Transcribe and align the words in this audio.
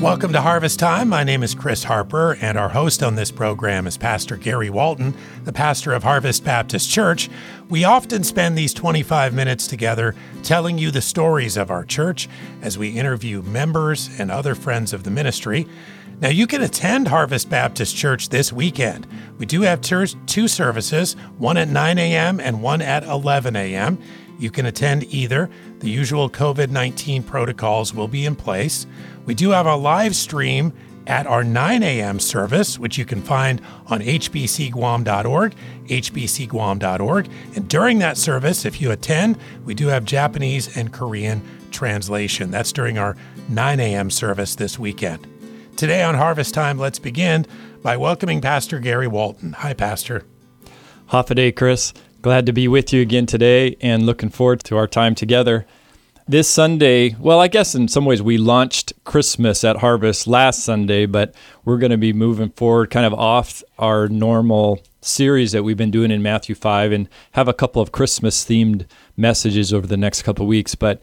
Welcome 0.00 0.32
to 0.32 0.40
Harvest 0.40 0.78
Time. 0.78 1.10
My 1.10 1.24
name 1.24 1.42
is 1.42 1.54
Chris 1.54 1.84
Harper, 1.84 2.34
and 2.40 2.56
our 2.56 2.70
host 2.70 3.02
on 3.02 3.16
this 3.16 3.30
program 3.30 3.86
is 3.86 3.98
Pastor 3.98 4.38
Gary 4.38 4.70
Walton, 4.70 5.14
the 5.44 5.52
pastor 5.52 5.92
of 5.92 6.04
Harvest 6.04 6.42
Baptist 6.42 6.90
Church. 6.90 7.28
We 7.68 7.84
often 7.84 8.24
spend 8.24 8.56
these 8.56 8.72
25 8.72 9.34
minutes 9.34 9.66
together 9.66 10.14
telling 10.42 10.78
you 10.78 10.90
the 10.90 11.02
stories 11.02 11.58
of 11.58 11.70
our 11.70 11.84
church 11.84 12.30
as 12.62 12.78
we 12.78 12.88
interview 12.98 13.42
members 13.42 14.08
and 14.18 14.30
other 14.30 14.54
friends 14.54 14.94
of 14.94 15.04
the 15.04 15.10
ministry. 15.10 15.66
Now, 16.20 16.30
you 16.30 16.46
can 16.46 16.62
attend 16.62 17.08
Harvest 17.08 17.50
Baptist 17.50 17.94
Church 17.94 18.30
this 18.30 18.54
weekend. 18.54 19.06
We 19.36 19.44
do 19.44 19.60
have 19.62 19.82
two 19.82 20.48
services, 20.48 21.12
one 21.36 21.58
at 21.58 21.68
9 21.68 21.98
a.m. 21.98 22.40
and 22.40 22.62
one 22.62 22.80
at 22.80 23.04
11 23.04 23.54
a.m. 23.54 23.98
You 24.40 24.50
can 24.50 24.64
attend 24.64 25.04
either. 25.04 25.50
The 25.80 25.90
usual 25.90 26.30
COVID 26.30 26.70
19 26.70 27.22
protocols 27.22 27.92
will 27.94 28.08
be 28.08 28.24
in 28.24 28.34
place. 28.34 28.86
We 29.26 29.34
do 29.34 29.50
have 29.50 29.66
a 29.66 29.76
live 29.76 30.16
stream 30.16 30.72
at 31.06 31.26
our 31.26 31.44
9 31.44 31.82
a.m. 31.82 32.18
service, 32.18 32.78
which 32.78 32.96
you 32.96 33.04
can 33.04 33.20
find 33.20 33.60
on 33.88 34.00
hbcguam.org, 34.00 35.54
hbcguam.org. 35.86 37.28
And 37.54 37.68
during 37.68 37.98
that 37.98 38.16
service, 38.16 38.64
if 38.64 38.80
you 38.80 38.90
attend, 38.90 39.38
we 39.64 39.74
do 39.74 39.88
have 39.88 40.04
Japanese 40.04 40.74
and 40.76 40.90
Korean 40.90 41.42
translation. 41.70 42.50
That's 42.50 42.72
during 42.72 42.96
our 42.96 43.16
9 43.50 43.78
a.m. 43.78 44.10
service 44.10 44.54
this 44.54 44.78
weekend. 44.78 45.26
Today 45.76 46.02
on 46.02 46.14
Harvest 46.14 46.54
Time, 46.54 46.78
let's 46.78 46.98
begin 46.98 47.46
by 47.82 47.96
welcoming 47.96 48.40
Pastor 48.40 48.78
Gary 48.78 49.06
Walton. 49.06 49.52
Hi, 49.52 49.74
Pastor. 49.74 50.24
Hafa 51.10 51.34
Adai, 51.34 51.54
Chris. 51.54 51.92
Glad 52.22 52.44
to 52.44 52.52
be 52.52 52.68
with 52.68 52.92
you 52.92 53.00
again 53.00 53.24
today 53.24 53.76
and 53.80 54.04
looking 54.04 54.28
forward 54.28 54.62
to 54.64 54.76
our 54.76 54.86
time 54.86 55.14
together. 55.14 55.64
This 56.28 56.50
Sunday, 56.50 57.16
well, 57.18 57.40
I 57.40 57.48
guess 57.48 57.74
in 57.74 57.88
some 57.88 58.04
ways 58.04 58.20
we 58.20 58.36
launched 58.36 58.92
Christmas 59.04 59.64
at 59.64 59.78
Harvest 59.78 60.26
last 60.26 60.62
Sunday, 60.62 61.06
but 61.06 61.34
we're 61.64 61.78
going 61.78 61.92
to 61.92 61.96
be 61.96 62.12
moving 62.12 62.50
forward 62.50 62.90
kind 62.90 63.06
of 63.06 63.14
off 63.14 63.62
our 63.78 64.06
normal 64.06 64.82
series 65.00 65.52
that 65.52 65.62
we've 65.62 65.78
been 65.78 65.90
doing 65.90 66.10
in 66.10 66.22
Matthew 66.22 66.54
5 66.54 66.92
and 66.92 67.08
have 67.32 67.48
a 67.48 67.54
couple 67.54 67.80
of 67.80 67.90
Christmas 67.90 68.44
themed 68.44 68.84
messages 69.16 69.72
over 69.72 69.86
the 69.86 69.96
next 69.96 70.20
couple 70.20 70.44
of 70.44 70.48
weeks. 70.48 70.74
But 70.74 71.02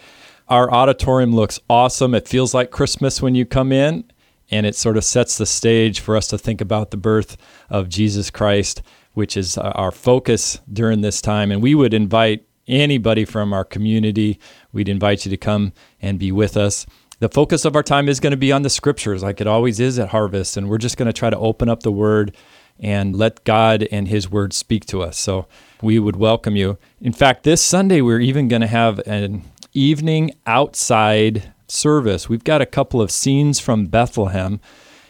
our 0.50 0.72
auditorium 0.72 1.34
looks 1.34 1.60
awesome. 1.68 2.14
It 2.14 2.28
feels 2.28 2.54
like 2.54 2.70
Christmas 2.70 3.24
when 3.24 3.34
you 3.34 3.44
come 3.44 3.72
in, 3.72 4.04
and 4.52 4.68
it 4.68 4.76
sort 4.76 4.98
of 4.98 5.04
sets 5.04 5.40
the 5.40 5.48
stage 5.48 6.00
for 6.00 6.16
us 6.16 6.28
to 6.28 6.38
think 6.38 6.62
about 6.62 6.92
the 6.92 6.98
birth 6.98 7.38
of 7.72 7.90
Jesus 7.90 8.30
Christ 8.30 8.84
which 9.18 9.36
is 9.36 9.58
our 9.58 9.90
focus 9.90 10.60
during 10.72 11.02
this 11.02 11.22
time. 11.22 11.52
And 11.52 11.60
we 11.60 11.74
would 11.74 11.92
invite 11.92 12.46
anybody 12.68 13.26
from 13.26 13.52
our 13.52 13.66
community, 13.66 14.40
we'd 14.72 14.88
invite 14.88 15.26
you 15.26 15.32
to 15.32 15.38
come 15.38 15.74
and 16.00 16.20
be 16.20 16.32
with 16.32 16.56
us. 16.56 16.86
The 17.18 17.28
focus 17.28 17.66
of 17.66 17.76
our 17.76 17.82
time 17.82 18.10
is 18.10 18.20
going 18.20 18.32
to 18.32 18.38
be 18.38 18.52
on 18.52 18.62
the 18.62 18.70
scriptures, 18.70 19.24
like 19.24 19.42
it 19.42 19.48
always 19.48 19.80
is 19.80 19.98
at 19.98 20.10
Harvest. 20.10 20.56
And 20.56 20.70
we're 20.70 20.78
just 20.78 20.98
going 20.98 21.08
to 21.08 21.14
try 21.14 21.32
to 21.32 21.38
open 21.40 21.68
up 21.68 21.82
the 21.82 21.92
word 21.92 22.38
and 22.80 23.16
let 23.16 23.44
God 23.44 23.88
and 23.92 24.08
His 24.08 24.30
word 24.30 24.54
speak 24.54 24.86
to 24.86 25.02
us. 25.02 25.18
So 25.18 25.48
we 25.82 25.98
would 25.98 26.18
welcome 26.18 26.56
you. 26.56 26.78
In 27.02 27.12
fact, 27.12 27.42
this 27.42 27.64
Sunday, 27.64 28.02
we're 28.02 28.20
even 28.20 28.48
going 28.48 28.62
to 28.62 28.68
have 28.68 29.00
an 29.08 29.46
evening 29.74 30.30
outside 30.46 31.54
service. 31.68 32.30
We've 32.30 32.44
got 32.44 32.62
a 32.62 32.68
couple 32.68 33.02
of 33.02 33.10
scenes 33.10 33.60
from 33.60 33.88
Bethlehem 33.88 34.60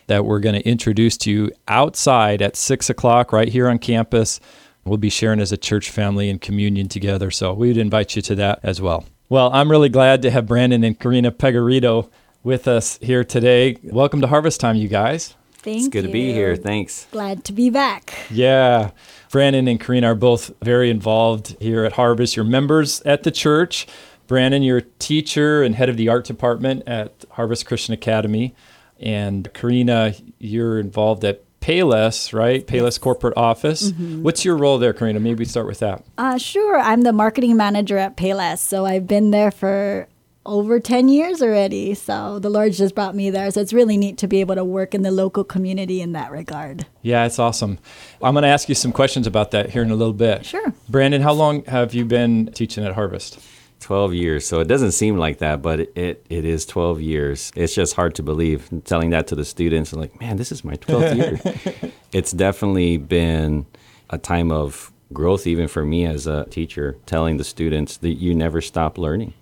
that 0.07 0.25
we're 0.25 0.39
going 0.39 0.55
to 0.55 0.67
introduce 0.67 1.17
to 1.17 1.31
you 1.31 1.51
outside 1.67 2.41
at 2.41 2.55
six 2.55 2.89
o'clock 2.89 3.31
right 3.31 3.47
here 3.47 3.69
on 3.69 3.77
campus. 3.77 4.39
We'll 4.85 4.97
be 4.97 5.09
sharing 5.09 5.39
as 5.39 5.51
a 5.51 5.57
church 5.57 5.89
family 5.89 6.29
and 6.29 6.41
communion 6.41 6.87
together. 6.87 7.29
So 7.29 7.53
we'd 7.53 7.77
invite 7.77 8.15
you 8.15 8.21
to 8.23 8.35
that 8.35 8.59
as 8.63 8.81
well. 8.81 9.05
Well, 9.29 9.51
I'm 9.53 9.69
really 9.69 9.89
glad 9.89 10.21
to 10.21 10.31
have 10.31 10.47
Brandon 10.47 10.83
and 10.83 10.97
Karina 10.97 11.31
Pegarito 11.31 12.09
with 12.43 12.67
us 12.67 12.97
here 13.01 13.25
today. 13.25 13.77
Welcome 13.83 14.21
to 14.21 14.27
Harvest 14.27 14.61
Time, 14.61 14.77
you 14.77 14.87
guys. 14.87 15.35
Thank 15.55 15.79
it's 15.79 15.87
good 15.89 16.03
you. 16.03 16.07
to 16.07 16.13
be 16.13 16.31
here. 16.31 16.55
Thanks. 16.55 17.07
Glad 17.11 17.43
to 17.43 17.51
be 17.51 17.69
back. 17.69 18.13
Yeah. 18.29 18.91
Brandon 19.29 19.67
and 19.67 19.77
Karina 19.81 20.11
are 20.11 20.15
both 20.15 20.51
very 20.61 20.89
involved 20.89 21.57
here 21.59 21.83
at 21.83 21.93
Harvest. 21.93 22.37
You're 22.37 22.45
members 22.45 23.01
at 23.01 23.23
the 23.23 23.31
church. 23.31 23.85
Brandon, 24.27 24.63
you're 24.63 24.77
a 24.77 24.81
teacher 24.99 25.63
and 25.63 25.75
head 25.75 25.89
of 25.89 25.97
the 25.97 26.07
art 26.07 26.23
department 26.23 26.83
at 26.87 27.25
Harvest 27.31 27.65
Christian 27.65 27.93
Academy. 27.93 28.55
And 28.99 29.51
Karina, 29.53 30.13
you're 30.39 30.79
involved 30.79 31.23
at 31.23 31.43
Payless, 31.59 32.33
right? 32.33 32.65
Payless 32.65 32.99
corporate 32.99 33.35
office. 33.35 33.91
Mm-hmm. 33.91 34.23
What's 34.23 34.45
your 34.45 34.55
role 34.55 34.77
there, 34.77 34.93
Karina? 34.93 35.19
Maybe 35.19 35.43
start 35.43 35.67
with 35.67 35.79
that. 35.79 36.03
Uh, 36.17 36.37
sure. 36.37 36.79
I'm 36.79 37.01
the 37.01 37.11
marketing 37.11 37.57
manager 37.57 37.97
at 37.97 38.15
Payless. 38.15 38.59
So 38.59 38.85
I've 38.85 39.07
been 39.07 39.31
there 39.31 39.51
for 39.51 40.07
over 40.45 40.79
10 40.79 41.09
years 41.09 41.41
already. 41.41 41.93
So 41.93 42.39
the 42.39 42.49
Lord 42.49 42.71
just 42.71 42.95
brought 42.95 43.15
me 43.15 43.29
there. 43.29 43.51
So 43.51 43.59
it's 43.59 43.73
really 43.73 43.97
neat 43.97 44.17
to 44.19 44.27
be 44.27 44.39
able 44.39 44.55
to 44.55 44.63
work 44.63 44.95
in 44.95 45.01
the 45.01 45.11
local 45.11 45.43
community 45.43 46.01
in 46.01 46.13
that 46.13 46.31
regard. 46.31 46.85
Yeah, 47.01 47.25
it's 47.25 47.37
awesome. 47.37 47.79
I'm 48.21 48.33
going 48.33 48.43
to 48.43 48.47
ask 48.47 48.69
you 48.69 48.75
some 48.75 48.93
questions 48.93 49.27
about 49.27 49.51
that 49.51 49.71
here 49.71 49.81
in 49.81 49.91
a 49.91 49.95
little 49.95 50.13
bit. 50.13 50.45
Sure. 50.45 50.73
Brandon, 50.87 51.21
how 51.21 51.33
long 51.33 51.65
have 51.65 51.93
you 51.93 52.05
been 52.05 52.51
teaching 52.53 52.85
at 52.85 52.93
Harvest? 52.93 53.39
12 53.79 54.13
years. 54.13 54.45
So 54.45 54.59
it 54.59 54.67
doesn't 54.67 54.91
seem 54.91 55.17
like 55.17 55.39
that, 55.39 55.61
but 55.61 55.79
it, 55.79 55.91
it, 55.95 56.25
it 56.29 56.45
is 56.45 56.65
12 56.65 57.01
years. 57.01 57.51
It's 57.55 57.75
just 57.75 57.95
hard 57.95 58.15
to 58.15 58.23
believe. 58.23 58.69
telling 58.85 59.11
that 59.11 59.27
to 59.27 59.35
the 59.35 59.45
students, 59.45 59.93
I'm 59.93 59.99
like, 59.99 60.19
man, 60.19 60.37
this 60.37 60.51
is 60.51 60.63
my 60.63 60.75
12th 60.75 61.15
year. 61.15 61.91
it's 62.11 62.31
definitely 62.31 62.97
been 62.97 63.65
a 64.09 64.17
time 64.17 64.51
of 64.51 64.91
growth, 65.13 65.47
even 65.47 65.67
for 65.67 65.85
me 65.85 66.05
as 66.05 66.27
a 66.27 66.45
teacher, 66.45 66.97
telling 67.05 67.37
the 67.37 67.43
students 67.43 67.97
that 67.97 68.13
you 68.13 68.33
never 68.35 68.61
stop 68.61 68.97
learning. 68.97 69.33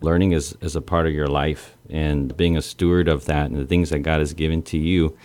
Learning 0.00 0.32
is, 0.32 0.56
is 0.60 0.76
a 0.76 0.80
part 0.80 1.06
of 1.06 1.12
your 1.12 1.28
life, 1.28 1.76
and 1.88 2.36
being 2.36 2.56
a 2.56 2.62
steward 2.62 3.08
of 3.08 3.24
that 3.26 3.50
and 3.50 3.56
the 3.56 3.66
things 3.66 3.90
that 3.90 4.00
God 4.00 4.18
has 4.20 4.34
given 4.34 4.62
to 4.64 4.78
you. 4.78 5.16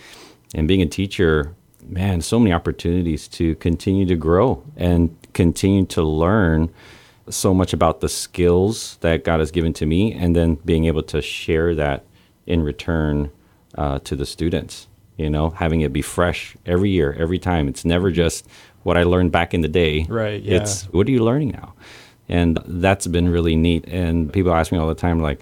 And 0.54 0.68
being 0.68 0.82
a 0.82 0.86
teacher, 0.86 1.54
man, 1.86 2.20
so 2.20 2.38
many 2.38 2.52
opportunities 2.52 3.28
to 3.28 3.54
continue 3.56 4.06
to 4.06 4.16
grow 4.16 4.62
and 4.76 5.16
continue 5.32 5.84
to 5.86 6.02
learn 6.02 6.70
so 7.28 7.54
much 7.54 7.72
about 7.72 8.00
the 8.00 8.08
skills 8.08 8.98
that 9.00 9.24
God 9.24 9.40
has 9.40 9.50
given 9.50 9.72
to 9.74 9.86
me, 9.86 10.12
and 10.12 10.34
then 10.34 10.56
being 10.64 10.84
able 10.86 11.02
to 11.04 11.22
share 11.22 11.74
that 11.74 12.04
in 12.46 12.62
return 12.62 13.30
uh, 13.76 13.98
to 14.00 14.16
the 14.16 14.26
students. 14.26 14.88
You 15.16 15.30
know, 15.30 15.50
having 15.50 15.82
it 15.82 15.92
be 15.92 16.02
fresh 16.02 16.56
every 16.66 16.90
year, 16.90 17.14
every 17.18 17.38
time. 17.38 17.68
It's 17.68 17.84
never 17.84 18.10
just 18.10 18.46
what 18.82 18.96
I 18.96 19.04
learned 19.04 19.30
back 19.30 19.54
in 19.54 19.60
the 19.60 19.68
day. 19.68 20.06
Right. 20.08 20.42
Yeah. 20.42 20.56
It's 20.56 20.84
what 20.84 21.06
are 21.06 21.10
you 21.10 21.22
learning 21.22 21.50
now? 21.50 21.74
And 22.28 22.58
that's 22.66 23.06
been 23.06 23.28
really 23.28 23.54
neat. 23.54 23.84
And 23.86 24.32
people 24.32 24.54
ask 24.54 24.72
me 24.72 24.78
all 24.78 24.88
the 24.88 24.94
time, 24.94 25.20
like, 25.20 25.40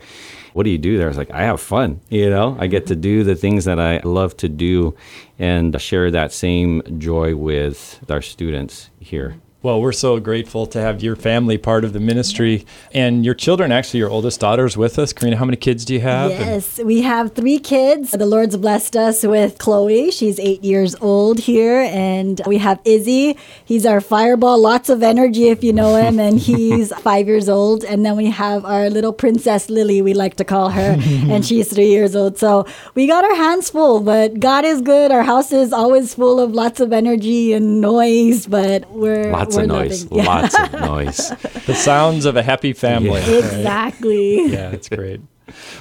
what 0.54 0.64
do 0.64 0.70
you 0.70 0.78
do 0.78 0.98
there? 0.98 1.08
It's 1.08 1.16
like, 1.16 1.30
I 1.30 1.42
have 1.42 1.60
fun. 1.60 2.00
You 2.08 2.28
know, 2.30 2.56
I 2.58 2.66
get 2.66 2.86
to 2.86 2.96
do 2.96 3.22
the 3.22 3.36
things 3.36 3.64
that 3.66 3.78
I 3.78 4.00
love 4.00 4.36
to 4.38 4.48
do 4.48 4.96
and 5.38 5.80
share 5.80 6.10
that 6.10 6.32
same 6.32 6.82
joy 6.98 7.36
with 7.36 8.04
our 8.10 8.20
students 8.20 8.90
here. 8.98 9.36
Well, 9.62 9.78
we're 9.82 9.92
so 9.92 10.18
grateful 10.20 10.66
to 10.68 10.80
have 10.80 11.02
your 11.02 11.16
family 11.16 11.58
part 11.58 11.84
of 11.84 11.92
the 11.92 12.00
ministry 12.00 12.64
and 12.94 13.26
your 13.26 13.34
children. 13.34 13.70
Actually, 13.72 13.98
your 14.00 14.08
oldest 14.08 14.40
daughter 14.40 14.64
is 14.64 14.74
with 14.74 14.98
us. 14.98 15.12
Karina, 15.12 15.36
how 15.36 15.44
many 15.44 15.58
kids 15.58 15.84
do 15.84 15.92
you 15.92 16.00
have? 16.00 16.30
Yes, 16.30 16.78
and- 16.78 16.88
we 16.88 17.02
have 17.02 17.34
three 17.34 17.58
kids. 17.58 18.12
The 18.12 18.24
Lord's 18.24 18.56
blessed 18.56 18.96
us 18.96 19.22
with 19.22 19.58
Chloe. 19.58 20.10
She's 20.12 20.40
eight 20.40 20.64
years 20.64 20.96
old 21.02 21.40
here. 21.40 21.82
And 21.90 22.40
we 22.46 22.56
have 22.56 22.80
Izzy. 22.86 23.36
He's 23.62 23.84
our 23.84 24.00
fireball, 24.00 24.58
lots 24.58 24.88
of 24.88 25.02
energy 25.02 25.48
if 25.48 25.62
you 25.62 25.74
know 25.74 25.94
him. 25.94 26.18
And 26.18 26.38
he's 26.48 26.90
five 27.00 27.26
years 27.26 27.46
old. 27.46 27.84
And 27.84 28.02
then 28.06 28.16
we 28.16 28.30
have 28.30 28.64
our 28.64 28.88
little 28.88 29.12
princess 29.12 29.68
Lily, 29.68 30.00
we 30.00 30.14
like 30.14 30.36
to 30.36 30.44
call 30.44 30.70
her. 30.70 30.96
and 31.28 31.44
she's 31.44 31.70
three 31.70 31.90
years 31.90 32.16
old. 32.16 32.38
So 32.38 32.66
we 32.94 33.06
got 33.06 33.24
our 33.24 33.36
hands 33.36 33.68
full, 33.68 34.00
but 34.00 34.40
God 34.40 34.64
is 34.64 34.80
good. 34.80 35.10
Our 35.12 35.22
house 35.22 35.52
is 35.52 35.70
always 35.74 36.14
full 36.14 36.40
of 36.40 36.52
lots 36.54 36.80
of 36.80 36.94
energy 36.94 37.52
and 37.52 37.82
noise, 37.82 38.46
but 38.46 38.90
we're. 38.90 39.30
Lots 39.30 39.49
lots 39.56 39.56
of 39.58 39.66
noise. 39.68 40.04
Yeah. 40.10 40.24
Lots 40.24 40.58
of 40.58 40.72
noise. 40.80 41.28
the 41.66 41.74
sounds 41.74 42.24
of 42.24 42.36
a 42.36 42.42
happy 42.42 42.72
family. 42.72 43.20
Yeah. 43.20 43.38
Exactly. 43.38 44.40
Right? 44.42 44.50
Yeah, 44.52 44.70
it's 44.70 44.88
great. 44.88 45.20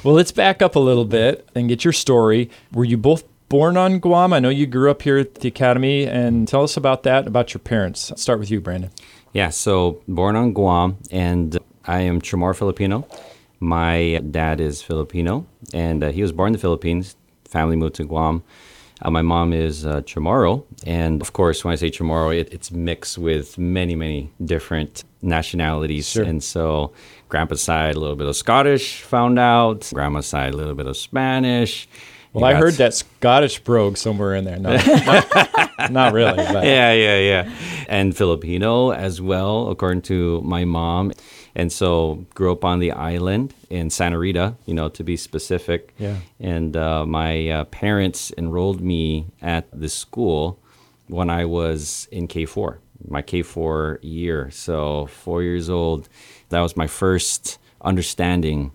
Well, 0.04 0.14
let's 0.16 0.32
back 0.32 0.62
up 0.62 0.76
a 0.76 0.80
little 0.80 1.06
bit 1.06 1.48
and 1.56 1.68
get 1.70 1.84
your 1.84 1.94
story. 1.94 2.50
Were 2.74 2.86
you 2.86 2.98
both 2.98 3.24
born 3.50 3.78
on 3.78 4.00
Guam? 4.00 4.34
I 4.34 4.40
know 4.40 4.50
you 4.50 4.66
grew 4.66 4.90
up 4.90 5.02
here 5.04 5.18
at 5.18 5.36
the 5.36 5.48
academy, 5.48 6.06
and 6.08 6.48
tell 6.48 6.64
us 6.64 6.76
about 6.78 7.04
that, 7.04 7.28
about 7.28 7.54
your 7.54 7.60
parents. 7.60 8.10
Let's 8.10 8.22
start 8.22 8.40
with 8.40 8.50
you, 8.50 8.62
Brandon. 8.62 8.90
Yeah, 9.34 9.50
so 9.50 10.02
born 10.08 10.36
on 10.36 10.54
Guam, 10.54 10.98
and 11.12 11.58
I 11.86 12.02
am 12.02 12.20
Chamorro 12.22 12.56
Filipino. 12.56 13.08
My 13.60 14.22
dad 14.32 14.60
is 14.60 14.82
Filipino, 14.82 15.46
and 15.74 16.04
uh, 16.04 16.10
he 16.12 16.22
was 16.24 16.32
born 16.32 16.48
in 16.48 16.54
the 16.54 16.60
Philippines. 16.60 17.16
Family 17.46 17.76
moved 17.76 17.96
to 17.96 18.06
Guam 18.06 18.44
uh, 19.02 19.10
my 19.10 19.22
mom 19.22 19.54
is 19.54 19.86
uh, 19.86 20.02
Chamorro, 20.02 20.66
and 20.86 21.22
of 21.22 21.34
course, 21.34 21.64
when 21.64 21.72
I 21.72 21.76
say 21.76 21.90
Chamorro, 21.90 22.38
it, 22.38 22.54
it's 22.54 22.72
mixed 22.72 23.18
with 23.18 23.58
many, 23.58 23.96
many 23.96 24.32
different 24.44 25.04
nationalities. 25.22 26.10
Sure. 26.10 26.24
And 26.24 26.44
so, 26.44 26.92
grandpa's 27.30 27.62
side, 27.62 27.96
a 27.96 28.00
little 28.00 28.16
bit 28.16 28.28
of 28.28 28.36
Scottish, 28.36 29.02
found 29.02 29.40
out. 29.40 29.90
Grandma's 29.94 30.28
side, 30.28 30.54
a 30.54 30.58
little 30.58 30.76
bit 30.76 30.88
of 30.88 30.98
Spanish. 30.98 31.88
Well, 32.34 32.46
I 32.46 32.54
heard 32.54 32.76
that 32.76 32.94
Scottish 32.94 33.60
brogue 33.60 33.98
somewhere 33.98 34.36
in 34.36 34.46
there. 34.46 34.60
No, 34.60 34.76
not, 34.76 35.92
not 35.92 36.14
really. 36.14 36.36
But. 36.36 36.64
Yeah, 36.64 36.94
yeah, 36.94 37.18
yeah. 37.18 37.52
And 37.88 38.16
Filipino 38.16 38.92
as 38.92 39.20
well, 39.20 39.70
according 39.70 40.04
to 40.04 40.40
my 40.42 40.64
mom. 40.64 41.12
And 41.56 41.72
so 41.72 42.26
grew 42.36 42.52
up 42.52 42.64
on 42.64 42.80
the 42.80 42.92
island 42.92 43.54
in 43.70 43.90
Santa 43.90 44.18
Rita, 44.18 44.56
you 44.66 44.74
know, 44.74 44.90
to 44.90 45.04
be 45.04 45.18
specific. 45.18 45.94
Yeah. 45.98 46.18
And 46.40 46.76
uh, 46.78 47.06
my 47.06 47.50
uh, 47.50 47.64
parents 47.66 48.32
enrolled 48.38 48.82
me 48.82 49.28
at 49.42 49.68
the 49.78 49.90
school 49.90 50.60
when 51.08 51.30
I 51.30 51.46
was 51.46 52.08
in 52.12 52.28
K4, 52.28 52.78
my 53.08 53.22
K4 53.22 54.00
year. 54.02 54.50
So 54.52 55.08
four 55.08 55.44
years 55.44 55.70
old. 55.70 56.08
That 56.50 56.62
was 56.62 56.78
my 56.78 56.88
first 56.88 57.58
understanding 57.82 58.72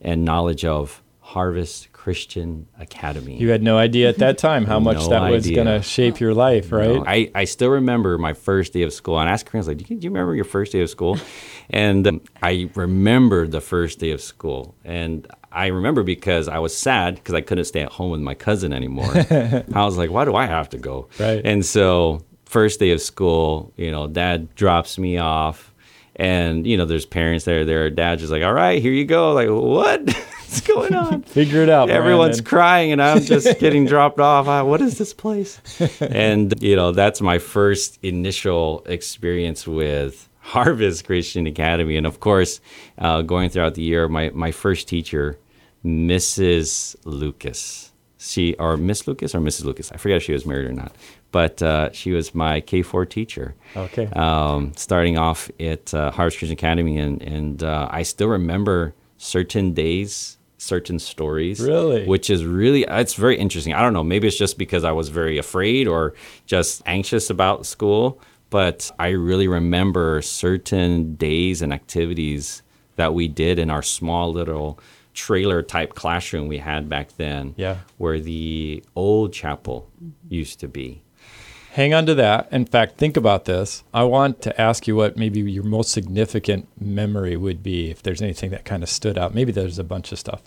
and 0.00 0.24
knowledge 0.24 0.64
of 0.64 1.02
Harvest 1.20 1.92
Christian 2.06 2.68
Academy. 2.78 3.36
You 3.36 3.48
had 3.48 3.64
no 3.64 3.78
idea 3.78 4.08
at 4.08 4.18
that 4.18 4.38
time 4.38 4.64
how 4.64 4.78
much 4.78 4.98
No 4.98 5.08
that 5.08 5.28
was 5.28 5.50
going 5.50 5.66
to 5.66 5.82
shape 5.82 6.20
your 6.20 6.34
life, 6.34 6.70
right? 6.70 6.94
No, 6.94 7.04
I, 7.04 7.32
I 7.34 7.46
still 7.46 7.70
remember 7.70 8.16
my 8.16 8.32
first 8.32 8.72
day 8.72 8.82
of 8.82 8.92
school. 8.92 9.18
And 9.18 9.28
I 9.28 9.32
asked 9.32 9.46
Karina, 9.46 9.66
like, 9.66 9.78
do 9.78 9.86
you, 9.88 9.98
do 9.98 10.04
you 10.04 10.10
remember 10.10 10.32
your 10.36 10.44
first 10.44 10.70
day 10.70 10.82
of 10.82 10.88
school? 10.88 11.18
and 11.70 12.06
um, 12.06 12.20
I 12.40 12.70
remember 12.76 13.48
the 13.48 13.60
first 13.60 13.98
day 13.98 14.12
of 14.12 14.20
school. 14.20 14.76
And 14.84 15.26
I 15.50 15.66
remember 15.66 16.04
because 16.04 16.46
I 16.46 16.60
was 16.60 16.78
sad 16.78 17.16
because 17.16 17.34
I 17.34 17.40
couldn't 17.40 17.64
stay 17.64 17.80
at 17.80 17.90
home 17.90 18.12
with 18.12 18.20
my 18.20 18.34
cousin 18.34 18.72
anymore. 18.72 19.10
I 19.12 19.84
was 19.84 19.98
like, 19.98 20.12
why 20.12 20.24
do 20.24 20.36
I 20.36 20.46
have 20.46 20.68
to 20.68 20.78
go? 20.78 21.08
Right. 21.18 21.44
And 21.44 21.66
so, 21.66 22.22
first 22.44 22.78
day 22.78 22.92
of 22.92 23.00
school, 23.02 23.72
you 23.76 23.90
know, 23.90 24.06
dad 24.06 24.54
drops 24.54 24.96
me 24.96 25.18
off. 25.18 25.74
And, 26.14 26.68
you 26.68 26.76
know, 26.76 26.84
there's 26.84 27.04
parents 27.04 27.44
there. 27.46 27.64
Their 27.64 27.90
dad's 27.90 28.20
just 28.20 28.30
like, 28.30 28.44
all 28.44 28.54
right, 28.54 28.80
here 28.80 28.92
you 28.92 29.04
go. 29.04 29.32
Like, 29.32 29.48
what? 29.48 30.16
What's 30.46 30.60
going 30.60 30.94
on? 30.94 31.22
Figure 31.38 31.62
it 31.62 31.68
out. 31.68 31.90
Everyone's 31.90 32.40
Brandon. 32.40 32.44
crying, 32.44 32.92
and 32.92 33.02
I'm 33.02 33.20
just 33.20 33.58
getting 33.60 33.84
dropped 33.84 34.20
off. 34.20 34.46
Uh, 34.46 34.62
what 34.64 34.80
is 34.80 34.96
this 34.98 35.12
place? 35.12 35.60
and 36.00 36.54
you 36.62 36.76
know, 36.76 36.92
that's 36.92 37.20
my 37.20 37.38
first 37.38 37.98
initial 38.02 38.82
experience 38.86 39.66
with 39.66 40.28
Harvest 40.40 41.04
Christian 41.04 41.46
Academy, 41.46 41.96
and 41.96 42.06
of 42.06 42.20
course, 42.20 42.60
uh, 42.98 43.22
going 43.22 43.50
throughout 43.50 43.74
the 43.74 43.82
year, 43.82 44.08
my 44.08 44.30
my 44.30 44.52
first 44.52 44.86
teacher, 44.88 45.38
Mrs. 45.84 46.96
Lucas. 47.04 47.92
She 48.18 48.54
or 48.54 48.76
Miss 48.76 49.06
Lucas 49.06 49.34
or 49.34 49.40
Mrs. 49.40 49.64
Lucas. 49.64 49.92
I 49.92 49.98
forget 49.98 50.16
if 50.18 50.22
she 50.22 50.32
was 50.32 50.46
married 50.46 50.66
or 50.66 50.72
not, 50.72 50.92
but 51.32 51.62
uh, 51.62 51.92
she 51.92 52.10
was 52.12 52.34
my 52.34 52.60
K4 52.60 53.08
teacher 53.08 53.54
Okay. 53.76 54.06
um, 54.16 54.72
starting 54.74 55.16
off 55.18 55.48
at 55.60 55.92
uh, 55.94 56.10
Harvest 56.10 56.38
Christian 56.38 56.54
Academy, 56.58 56.98
and 56.98 57.20
and 57.22 57.62
uh, 57.62 57.88
I 57.90 58.02
still 58.02 58.28
remember 58.28 58.94
certain 59.18 59.72
days, 59.72 60.38
certain 60.58 60.98
stories. 60.98 61.60
Really? 61.60 62.06
which 62.06 62.30
is 62.30 62.44
really 62.44 62.86
uh, 62.86 63.00
it's 63.00 63.14
very 63.14 63.36
interesting. 63.36 63.72
I 63.74 63.82
don't 63.82 63.92
know, 63.92 64.04
maybe 64.04 64.26
it's 64.28 64.38
just 64.38 64.58
because 64.58 64.84
I 64.84 64.92
was 64.92 65.08
very 65.08 65.38
afraid 65.38 65.86
or 65.88 66.14
just 66.46 66.82
anxious 66.86 67.30
about 67.30 67.66
school, 67.66 68.20
but 68.50 68.90
I 68.98 69.08
really 69.10 69.48
remember 69.48 70.22
certain 70.22 71.14
days 71.16 71.62
and 71.62 71.72
activities 71.72 72.62
that 72.96 73.12
we 73.14 73.28
did 73.28 73.58
in 73.58 73.70
our 73.70 73.82
small 73.82 74.32
little 74.32 74.78
trailer 75.12 75.62
type 75.62 75.94
classroom 75.94 76.46
we 76.48 76.58
had 76.58 76.88
back 76.88 77.08
then 77.16 77.54
Yeah. 77.56 77.78
where 77.98 78.20
the 78.20 78.82
old 78.94 79.32
chapel 79.32 79.90
used 80.28 80.60
to 80.60 80.68
be 80.68 81.02
Hang 81.76 81.92
on 81.92 82.06
to 82.06 82.14
that. 82.14 82.48
In 82.50 82.64
fact, 82.64 82.96
think 82.96 83.18
about 83.18 83.44
this. 83.44 83.84
I 83.92 84.04
want 84.04 84.40
to 84.40 84.58
ask 84.58 84.86
you 84.86 84.96
what 84.96 85.18
maybe 85.18 85.42
your 85.42 85.62
most 85.62 85.90
significant 85.90 86.66
memory 86.80 87.36
would 87.36 87.62
be 87.62 87.90
if 87.90 88.02
there's 88.02 88.22
anything 88.22 88.48
that 88.52 88.64
kind 88.64 88.82
of 88.82 88.88
stood 88.88 89.18
out. 89.18 89.34
Maybe 89.34 89.52
there's 89.52 89.78
a 89.78 89.84
bunch 89.84 90.10
of 90.10 90.18
stuff. 90.18 90.40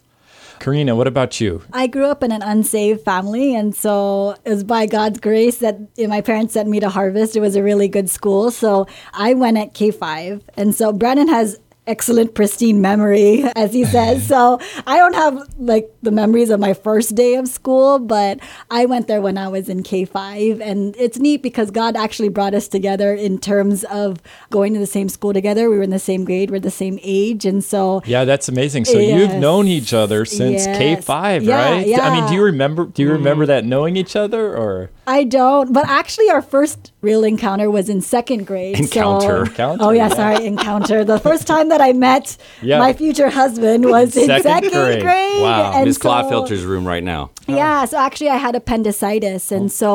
Karina, 0.60 0.96
what 0.96 1.06
about 1.06 1.40
you? 1.40 1.62
I 1.72 1.86
grew 1.86 2.06
up 2.06 2.24
in 2.24 2.32
an 2.32 2.42
unsaved 2.42 3.06
family, 3.06 3.54
and 3.54 3.76
so 3.76 4.38
it 4.44 4.50
was 4.50 4.64
by 4.64 4.88
God's 4.88 5.20
grace 5.20 5.60
that 5.60 5.80
my 6.00 6.22
parents 6.22 6.56
sent 6.56 6.68
me 6.68 6.80
to 6.80 6.90
Harvest. 6.90 7.36
It 7.36 7.42
was 7.42 7.56
a 7.56 7.62
really 7.62 7.88
good 7.88 8.10
school, 8.10 8.50
so 8.50 8.88
I 9.14 9.36
went 9.36 9.60
at 9.60 9.76
K 9.76 9.92
five, 9.92 10.44
and 10.58 10.74
so 10.74 10.92
Brandon 10.92 11.28
has 11.28 11.60
excellent 11.90 12.36
pristine 12.36 12.82
memory 12.82 13.44
as 13.56 13.74
he 13.74 13.84
says 13.84 14.26
so 14.34 14.60
i 14.86 14.96
don't 14.98 15.16
have 15.16 15.42
like 15.58 15.92
the 16.02 16.12
memories 16.12 16.50
of 16.50 16.60
my 16.60 16.74
first 16.74 17.16
day 17.16 17.36
of 17.36 17.48
school 17.48 18.00
but 18.00 18.40
i 18.72 18.86
went 18.86 19.08
there 19.08 19.22
when 19.22 19.38
i 19.38 19.48
was 19.48 19.70
in 19.70 19.84
k5 19.84 20.62
and 20.62 20.96
it's 20.98 21.18
neat 21.20 21.42
because 21.44 21.72
god 21.72 21.96
actually 21.96 22.30
brought 22.30 22.54
us 22.54 22.68
together 22.68 23.14
in 23.14 23.38
terms 23.38 23.84
of 23.86 24.18
going 24.50 24.74
to 24.74 24.80
the 24.80 24.86
same 24.86 25.10
school 25.10 25.34
together 25.34 25.70
we 25.70 25.78
were 25.78 25.84
in 25.84 25.90
the 25.90 26.00
same 26.00 26.24
grade 26.26 26.50
we're 26.52 26.60
the 26.60 26.72
same 26.72 27.00
age 27.04 27.46
and 27.46 27.64
so 27.64 28.02
Yeah, 28.06 28.26
that's 28.26 28.48
amazing. 28.50 28.86
So 28.86 28.98
you've 29.00 29.36
known 29.36 29.68
each 29.68 29.94
other 29.94 30.26
since 30.26 30.66
Yes. 30.66 31.06
K5, 31.06 31.44
Yeah, 31.44 31.56
right? 31.56 32.00
I 32.00 32.14
mean, 32.14 32.28
do 32.30 32.34
you 32.36 32.44
remember 32.44 32.86
do 32.86 33.02
you 33.04 33.12
remember 33.12 33.44
mm. 33.44 33.48
that 33.48 33.66
knowing 33.66 33.96
each 33.98 34.16
other 34.16 34.56
or 34.56 34.90
I 35.08 35.24
don't, 35.24 35.74
but 35.74 35.88
actually, 35.90 36.30
our 36.30 36.42
first 36.44 36.92
real 37.02 37.24
encounter 37.24 37.72
was 37.72 37.90
in 37.90 38.00
second 38.02 38.46
grade. 38.46 38.78
so- 38.78 38.84
Encounter. 38.84 39.46
Encounter, 39.46 39.84
oh 39.84 39.90
yeah, 39.90 40.08
yeah. 40.08 40.14
sorry, 40.16 40.46
encounter. 40.46 41.04
The 41.04 41.18
first 41.20 41.48
time 41.48 41.70
that 41.70 41.82
I 41.82 41.94
met 41.94 42.38
Yeah. 42.62 42.78
my 42.78 42.94
future 42.94 43.30
husband 43.30 43.86
was 43.86 44.16
in 44.16 44.28
Second 44.28 44.44
second, 44.44 44.72
grade. 44.72 45.02
grade. 45.02 45.42
wow 45.42 45.72
and 45.74 45.89
miss 45.90 45.98
claude 45.98 46.26
so- 46.26 46.30
filter's 46.30 46.64
room 46.66 46.88
right 46.88 47.04
now 47.04 47.30
Yeah, 47.48 47.86
so 47.86 47.98
actually, 47.98 48.30
I 48.30 48.38
had 48.38 48.56
appendicitis, 48.56 49.52
and 49.52 49.66
oh. 49.66 49.68
so 49.82 49.90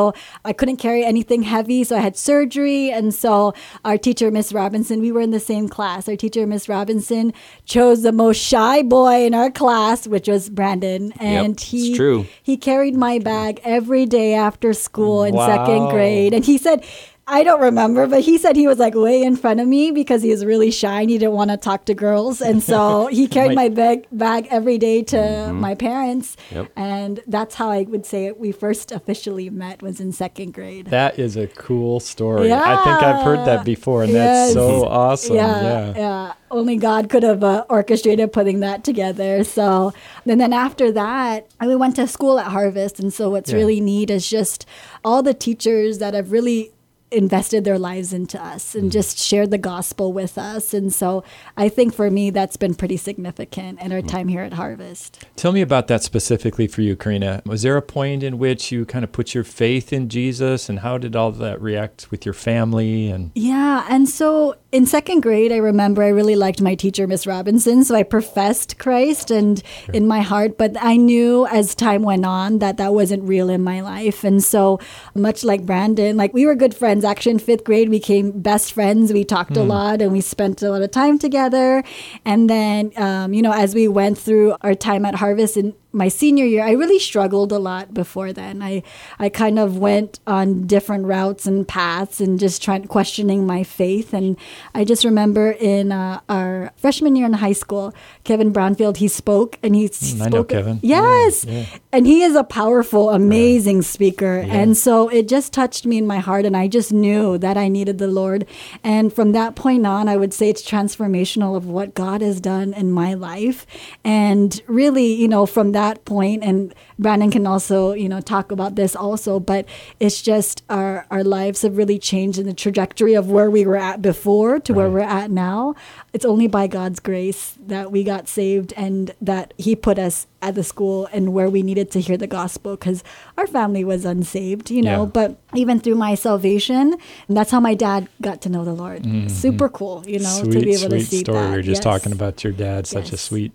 I 0.45 0.53
couldn't 0.53 0.79
carry 0.79 1.05
anything 1.05 1.43
heavy, 1.45 1.85
so 1.85 1.95
I 1.97 2.01
had 2.01 2.17
surgery. 2.17 2.91
And 2.91 3.15
so 3.15 3.55
our 3.85 3.97
teacher, 3.97 4.31
Miss 4.33 4.53
Robinson, 4.53 5.01
we 5.01 5.13
were 5.13 5.21
in 5.21 5.31
the 5.31 5.39
same 5.39 5.69
class. 5.69 6.09
Our 6.09 6.17
teacher, 6.17 6.47
Miss 6.49 6.69
Robinson, 6.69 7.33
chose 7.65 8.03
the 8.03 8.11
most 8.11 8.39
shy 8.43 8.83
boy 8.83 9.25
in 9.25 9.35
our 9.35 9.53
class, 9.53 10.09
which 10.09 10.27
was 10.27 10.51
Brandon, 10.51 11.13
and 11.21 11.53
it's 11.55 11.63
he 11.71 11.95
true. 11.95 12.27
he 12.43 12.57
carried 12.57 12.97
my 12.97 13.21
bag 13.21 13.61
every 13.63 14.05
day 14.05 14.35
after 14.35 14.73
school 14.73 15.23
in 15.23 15.35
Wow. 15.35 15.47
second 15.47 15.91
grade, 15.91 16.35
and 16.35 16.45
he 16.45 16.59
said. 16.59 16.85
I 17.27 17.43
don't 17.43 17.61
remember, 17.61 18.07
but 18.07 18.21
he 18.21 18.37
said 18.37 18.55
he 18.55 18.67
was 18.67 18.79
like 18.79 18.95
way 18.95 19.23
in 19.23 19.35
front 19.37 19.59
of 19.59 19.67
me 19.67 19.91
because 19.93 20.23
he 20.23 20.29
was 20.31 20.45
really 20.45 20.71
shy 20.71 21.01
and 21.01 21.09
he 21.09 21.17
didn't 21.17 21.33
want 21.35 21.51
to 21.51 21.57
talk 21.57 21.87
to 21.87 21.95
girls. 21.95 22.43
And 22.43 22.63
so 22.63 23.07
he 23.07 23.27
carried 23.37 23.55
my 23.55 23.71
bag, 23.71 24.07
bag 24.13 24.47
every 24.51 24.77
day 24.77 25.03
to 25.05 25.51
my 25.55 25.75
parents. 25.75 26.37
Yep. 26.51 26.71
And 26.77 27.21
that's 27.27 27.55
how 27.55 27.71
I 27.71 27.83
would 27.85 28.05
say 28.05 28.27
it. 28.27 28.39
We 28.39 28.53
first 28.53 28.93
officially 28.93 29.49
met 29.49 29.81
was 29.81 30.01
in 30.01 30.13
second 30.13 30.53
grade. 30.53 30.87
that 30.89 31.19
is 31.19 31.37
a 31.37 31.47
cool 31.47 31.99
story. 31.99 32.49
Yeah. 32.49 32.61
I 32.63 32.85
think 32.85 33.03
I've 33.03 33.23
heard 33.25 33.47
that 33.47 33.65
before 33.65 34.03
and 34.03 34.15
that's 34.15 34.53
so 34.53 34.85
awesome. 34.85 35.37
yeah, 35.37 35.63
Yeah. 35.63 35.93
yeah. 35.97 36.33
Only 36.51 36.77
God 36.77 37.09
could 37.09 37.23
have 37.23 37.43
uh, 37.43 37.65
orchestrated 37.71 38.33
putting 38.33 38.61
that 38.61 38.85
together. 38.85 39.43
So, 39.45 39.93
and 40.27 40.39
then 40.41 40.53
after 40.53 40.93
that, 40.93 41.49
we 41.61 41.75
went 41.75 41.97
to 41.97 42.07
school 42.07 42.39
at 42.39 42.47
Harvest. 42.49 43.01
And 43.01 43.13
so, 43.13 43.31
what's 43.31 43.51
Yeah. 43.51 43.57
really 43.57 43.81
neat 43.81 44.09
is 44.11 44.29
just 44.29 44.65
all 45.05 45.21
the 45.23 45.35
teachers 45.35 45.99
that 45.99 46.15
have 46.15 46.31
really 46.31 46.71
invested 47.15 47.65
their 47.65 47.79
lives 47.79 48.13
into 48.13 48.43
us 48.43 48.75
and 48.75 48.85
mm-hmm. 48.85 48.91
just 48.91 49.19
shared 49.19 49.51
the 49.51 49.59
gospel 49.59 50.13
with 50.13 50.37
us. 50.37 50.75
And 50.75 50.93
so, 50.93 51.25
I 51.57 51.69
think 51.69 51.95
for 51.95 52.11
me, 52.11 52.31
that's 52.31 52.57
been 52.57 52.75
pretty 52.75 52.97
significant 52.97 53.81
in 53.81 53.93
our 53.93 53.99
mm-hmm. 53.99 54.09
time 54.09 54.29
here 54.29 54.43
at 54.43 54.55
Harvest. 54.55 55.25
Tell 55.37 55.53
me 55.53 55.61
about 55.61 55.89
that 55.89 56.03
specifically 56.03 56.67
for 56.67 56.83
you, 56.83 56.97
Karina. 56.97 57.43
Was 57.47 57.63
there 57.63 57.77
a 57.77 57.83
point 57.83 58.23
in 58.23 58.39
which 58.39 58.73
you 58.73 58.85
kind 58.85 59.05
of 59.05 59.13
put 59.13 59.35
your 59.35 59.45
faith 59.45 59.93
in 59.93 60.09
Jesus 60.09 60.69
and 60.69 60.81
how 60.81 60.99
did 60.99 61.17
all 61.17 61.31
that 61.33 61.61
react 61.61 62.11
with 62.11 62.25
your 62.25 62.35
family 62.35 63.11
and 63.11 63.31
Yeah, 63.35 63.87
and 63.89 64.09
so 64.09 64.57
in 64.73 64.87
second 64.87 65.21
grade, 65.21 65.53
I 65.53 65.59
remember 65.59 66.03
I 66.03 66.09
really 66.09 66.35
liked 66.35 66.61
my 66.61 66.75
teacher, 66.75 67.07
Miss 67.07 67.27
Robinson. 67.27 67.85
So 67.85 67.95
I 67.95 68.03
professed 68.03 68.79
Christ 68.79 69.31
and 69.31 69.63
in 69.93 70.09
my 70.09 70.21
heart, 70.21 70.59
but 70.59 70.77
I 70.81 70.97
knew 70.97 71.47
as 71.47 71.75
time 71.75 72.03
went 72.03 72.27
on 72.27 72.59
that 72.59 72.77
that 72.79 72.93
wasn't 72.93 73.23
real 73.23 73.51
in 73.51 73.63
my 73.63 73.81
life. 73.81 74.25
And 74.25 74.43
so, 74.43 74.81
much 75.15 75.45
like 75.45 75.65
Brandon, 75.65 76.17
like 76.17 76.35
we 76.35 76.45
were 76.45 76.55
good 76.55 76.75
friends. 76.75 77.04
Actually, 77.05 77.33
in 77.33 77.39
fifth 77.39 77.65
grade, 77.65 77.89
we 77.89 77.99
became 77.99 78.31
best 78.41 78.73
friends. 78.73 79.13
We 79.13 79.25
talked 79.25 79.57
a 79.57 79.63
lot 79.63 80.03
and 80.03 80.13
we 80.13 80.21
spent 80.21 80.63
a 80.63 80.71
lot 80.71 80.83
of 80.83 80.91
time 80.91 81.19
together. 81.19 81.85
And 82.25 82.51
then, 82.51 82.93
um, 82.97 83.33
you 83.33 83.43
know, 83.43 83.53
as 83.53 83.75
we 83.75 83.89
went 83.89 84.19
through 84.19 84.57
our 84.63 84.75
time 84.75 85.05
at 85.05 85.15
Harvest 85.15 85.57
in 85.57 85.75
my 85.95 86.09
senior 86.09 86.45
year, 86.45 86.65
I 86.65 86.73
really 86.73 86.99
struggled 86.99 87.53
a 87.53 87.59
lot 87.59 87.95
before 87.95 88.33
then. 88.33 88.61
I, 88.63 88.83
I 89.19 89.29
kind 89.29 89.59
of 89.59 89.79
went 89.79 90.19
on 90.27 90.67
different 90.67 91.07
routes 91.07 91.47
and 91.47 91.67
paths 91.67 92.21
and 92.21 92.39
just 92.39 92.61
trying 92.63 92.85
questioning 92.89 93.47
my 93.47 93.63
faith. 93.63 94.13
And 94.13 94.37
I 94.75 94.85
just 94.85 95.05
remember 95.05 95.53
in 95.53 95.93
uh, 95.93 96.21
our 96.29 96.73
freshman 96.77 97.15
year 97.15 97.27
in 97.27 97.33
high 97.35 97.53
school, 97.53 97.95
Kevin 98.25 98.53
Brownfield, 98.53 98.97
he 98.97 99.07
spoke 99.09 99.57
and 99.63 99.75
he 99.77 99.85
Mm, 99.85 100.15
I 100.15 100.27
spoke. 100.27 100.33
know 100.33 100.45
Kevin. 100.45 100.81
Yes. 100.83 101.45
Yeah, 101.45 101.53
yeah. 101.61 101.67
And 101.93 102.07
he 102.09 102.23
is 102.23 102.35
a 102.35 102.43
powerful, 102.43 103.11
amazing 103.11 103.83
speaker. 103.83 104.43
Yeah. 104.45 104.53
And 104.55 104.77
so 104.77 105.09
it 105.09 105.29
just 105.29 105.53
touched 105.53 105.87
me 105.87 105.99
in 105.99 106.07
my 106.09 106.19
heart. 106.19 106.45
And 106.45 106.57
I 106.57 106.67
just 106.67 106.93
knew 106.93 107.39
that 107.39 107.57
I 107.57 107.69
needed 107.69 107.99
the 107.99 108.09
Lord. 108.09 108.47
And 108.83 109.13
from 109.13 109.31
that 109.33 109.55
point 109.55 109.87
on, 109.87 110.09
I 110.09 110.17
would 110.17 110.35
say 110.35 110.51
it's 110.51 110.69
transformational 110.69 111.55
of 111.57 111.67
what 111.67 111.95
God 111.95 112.21
has 112.21 112.41
done 112.41 112.73
in 112.75 112.91
my 112.91 113.15
life. 113.15 113.65
And 114.05 114.61
really, 114.67 115.13
you 115.15 115.29
know, 115.29 115.47
from 115.47 115.71
that 115.73 115.84
that 115.85 116.05
point, 116.05 116.43
and 116.43 116.75
Brandon 116.99 117.31
can 117.31 117.47
also, 117.47 117.93
you 117.93 118.09
know, 118.09 118.21
talk 118.21 118.51
about 118.51 118.75
this 118.75 118.97
also, 118.97 119.39
but 119.39 119.67
it's 120.01 120.23
just 120.23 120.63
our, 120.71 121.07
our 121.11 121.23
lives 121.25 121.63
have 121.63 121.77
really 121.77 121.99
changed 121.99 122.39
in 122.39 122.47
the 122.47 122.55
trajectory 122.55 123.15
of 123.15 123.31
where 123.31 123.51
we 123.51 123.67
were 123.67 123.77
at 123.77 124.01
before 124.01 124.59
to 124.61 124.73
where 124.73 124.89
we're 124.89 125.01
at 125.01 125.31
now. 125.31 125.75
It's 126.13 126.25
only 126.25 126.47
by 126.47 126.67
God's 126.69 127.01
grace 127.01 127.59
that 127.67 127.93
we 127.93 128.03
got 128.05 128.29
saved 128.29 128.73
and 128.77 129.13
that 129.21 129.53
He 129.59 129.77
put 129.77 129.99
us 129.99 130.27
at 130.41 130.55
the 130.55 130.63
school 130.65 131.09
and 131.13 131.33
where 131.33 131.49
we 131.51 131.63
needed 131.63 131.91
to 131.91 132.01
hear 132.01 132.17
the 132.17 132.27
gospel 132.27 132.77
because 132.77 133.03
our 133.39 133.47
family 133.47 133.83
was 133.85 134.05
unsaved, 134.05 134.71
you 134.71 134.83
know. 134.83 135.03
Yeah. 135.05 135.11
But 135.21 135.37
even 135.55 135.81
through 135.81 135.97
my 135.97 136.15
salvation, 136.15 136.95
and 137.29 137.37
that's 137.37 137.51
how 137.51 137.61
my 137.61 137.75
dad 137.75 138.09
got 138.23 138.41
to 138.43 138.49
know 138.49 138.65
the 138.65 138.75
Lord. 138.75 139.05
Super 139.31 139.69
cool, 139.69 140.05
you 140.07 140.19
know, 140.21 140.25
Mm-hmm. 140.35 140.51
sweet, 140.51 140.61
to 140.61 140.65
be 140.65 140.75
able 140.75 140.89
sweet 140.91 140.99
to 141.01 141.07
see 141.07 141.21
story. 141.21 141.39
that. 141.39 141.51
We 141.51 141.57
were 141.57 141.63
just 141.63 141.85
Yes. 141.85 141.93
talking 141.93 142.13
about 142.13 142.43
your 142.45 142.53
dad, 142.53 142.87
such 142.87 143.13
a 143.13 143.17
sweet 143.17 143.53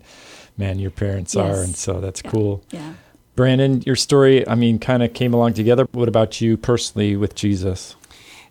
man 0.60 0.78
your 0.78 0.90
parents 0.92 1.34
are, 1.34 1.60
and 1.62 1.74
so 1.74 2.00
that's 2.00 2.22
Yeah. 2.24 2.30
cool. 2.30 2.62
Yeah. 2.70 2.92
Brandon, 3.34 3.82
your 3.86 3.96
story, 3.96 4.46
I 4.46 4.54
mean, 4.54 4.78
kind 4.78 5.02
of 5.02 5.14
came 5.14 5.32
along 5.34 5.54
together. 5.54 5.86
What 5.92 6.08
about 6.08 6.40
you 6.40 6.56
personally 6.56 7.16
with 7.16 7.34
Jesus? 7.34 7.96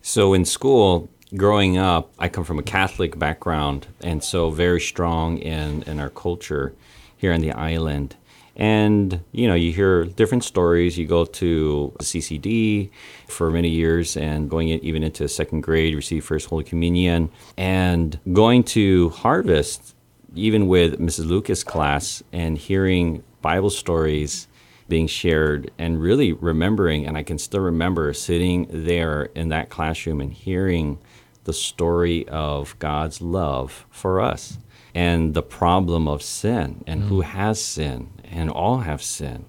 So 0.01 0.33
in 0.33 0.45
school, 0.45 1.09
growing 1.37 1.77
up, 1.77 2.11
I 2.17 2.27
come 2.27 2.43
from 2.43 2.57
a 2.59 2.63
Catholic 2.63 3.19
background, 3.19 3.87
and 4.01 4.23
so 4.23 4.49
very 4.49 4.81
strong 4.81 5.37
in, 5.37 5.83
in 5.83 5.99
our 5.99 6.09
culture 6.09 6.73
here 7.15 7.31
on 7.33 7.41
the 7.41 7.51
island. 7.51 8.15
And 8.55 9.21
you 9.31 9.47
know, 9.47 9.53
you 9.55 9.71
hear 9.71 10.03
different 10.05 10.43
stories. 10.43 10.97
You 10.97 11.05
go 11.05 11.23
to 11.25 11.93
CCD 12.01 12.89
for 13.27 13.51
many 13.51 13.69
years, 13.69 14.17
and 14.17 14.49
going 14.49 14.69
in, 14.69 14.79
even 14.83 15.03
into 15.03 15.27
second 15.29 15.61
grade, 15.61 15.95
receive 15.95 16.25
First 16.25 16.47
Holy 16.47 16.63
Communion, 16.63 17.29
and 17.57 18.19
going 18.33 18.63
to 18.75 19.09
Harvest, 19.09 19.95
even 20.35 20.67
with 20.67 20.99
Mrs. 20.99 21.27
Lucas' 21.27 21.63
class, 21.63 22.23
and 22.31 22.57
hearing 22.57 23.23
Bible 23.41 23.69
stories 23.69 24.47
being 24.89 25.07
shared 25.07 25.71
and 25.77 26.01
really 26.01 26.33
remembering 26.33 27.05
and 27.05 27.15
i 27.15 27.23
can 27.23 27.37
still 27.37 27.61
remember 27.61 28.11
sitting 28.11 28.67
there 28.71 29.25
in 29.35 29.49
that 29.49 29.69
classroom 29.69 30.19
and 30.19 30.33
hearing 30.33 30.97
the 31.45 31.53
story 31.53 32.27
of 32.27 32.77
god's 32.79 33.21
love 33.21 33.85
for 33.89 34.19
us 34.19 34.57
and 34.93 35.35
the 35.35 35.43
problem 35.43 36.07
of 36.07 36.21
sin 36.21 36.83
and 36.87 37.03
who 37.03 37.21
mm. 37.21 37.23
has 37.23 37.63
sin 37.63 38.09
and 38.23 38.49
all 38.49 38.79
have 38.79 39.01
sin 39.01 39.45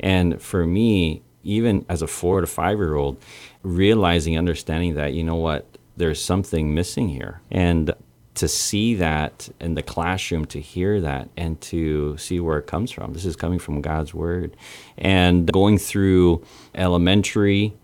and 0.00 0.40
for 0.42 0.66
me 0.66 1.22
even 1.44 1.84
as 1.88 2.02
a 2.02 2.06
four 2.06 2.40
to 2.40 2.46
five 2.46 2.78
year 2.78 2.94
old 2.94 3.22
realizing 3.62 4.36
understanding 4.36 4.94
that 4.94 5.12
you 5.12 5.22
know 5.22 5.36
what 5.36 5.78
there's 5.96 6.22
something 6.22 6.74
missing 6.74 7.08
here 7.08 7.40
and 7.50 7.92
to 8.38 8.48
see 8.48 8.94
that 8.94 9.48
in 9.60 9.74
the 9.74 9.82
classroom, 9.82 10.46
to 10.46 10.60
hear 10.60 11.00
that, 11.00 11.28
and 11.36 11.60
to 11.60 12.16
see 12.16 12.40
where 12.40 12.58
it 12.58 12.66
comes 12.66 12.90
from. 12.90 13.12
This 13.12 13.24
is 13.24 13.36
coming 13.36 13.58
from 13.58 13.82
God's 13.82 14.14
Word. 14.14 14.56
And 14.96 15.50
going 15.52 15.78
through 15.78 16.44
elementary 16.74 17.74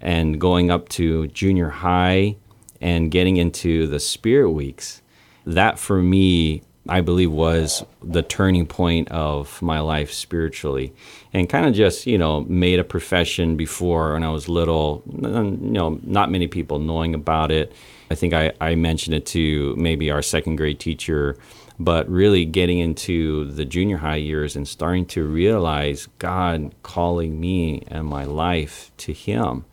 and 0.00 0.40
going 0.40 0.70
up 0.70 0.88
to 0.90 1.26
junior 1.28 1.68
high 1.68 2.36
and 2.80 3.10
getting 3.10 3.36
into 3.36 3.86
the 3.86 4.00
Spirit 4.00 4.50
Weeks, 4.50 5.02
that 5.44 5.78
for 5.78 6.02
me, 6.02 6.62
I 6.88 7.00
believe 7.00 7.32
was 7.32 7.84
the 8.00 8.22
turning 8.22 8.66
point 8.66 9.08
of 9.08 9.60
my 9.60 9.80
life 9.80 10.12
spiritually. 10.12 10.92
And 11.32 11.48
kind 11.48 11.66
of 11.66 11.74
just, 11.74 12.06
you 12.06 12.16
know, 12.16 12.42
made 12.42 12.78
a 12.78 12.84
profession 12.84 13.56
before 13.56 14.12
when 14.12 14.22
I 14.22 14.30
was 14.30 14.48
little, 14.48 15.02
you 15.06 15.72
know, 15.72 15.98
not 16.04 16.30
many 16.30 16.46
people 16.46 16.78
knowing 16.78 17.14
about 17.14 17.50
it. 17.50 17.72
I 18.10 18.14
think 18.14 18.32
I, 18.32 18.52
I 18.60 18.74
mentioned 18.74 19.14
it 19.14 19.26
to 19.26 19.74
maybe 19.76 20.10
our 20.10 20.22
second 20.22 20.56
grade 20.56 20.78
teacher, 20.78 21.36
but 21.78 22.08
really 22.08 22.44
getting 22.44 22.78
into 22.78 23.46
the 23.46 23.64
junior 23.64 23.98
high 23.98 24.16
years 24.16 24.56
and 24.56 24.66
starting 24.66 25.06
to 25.06 25.24
realize 25.24 26.08
God 26.18 26.74
calling 26.82 27.40
me 27.40 27.82
and 27.88 28.06
my 28.06 28.24
life 28.24 28.90
to 28.98 29.12
Him. 29.12 29.64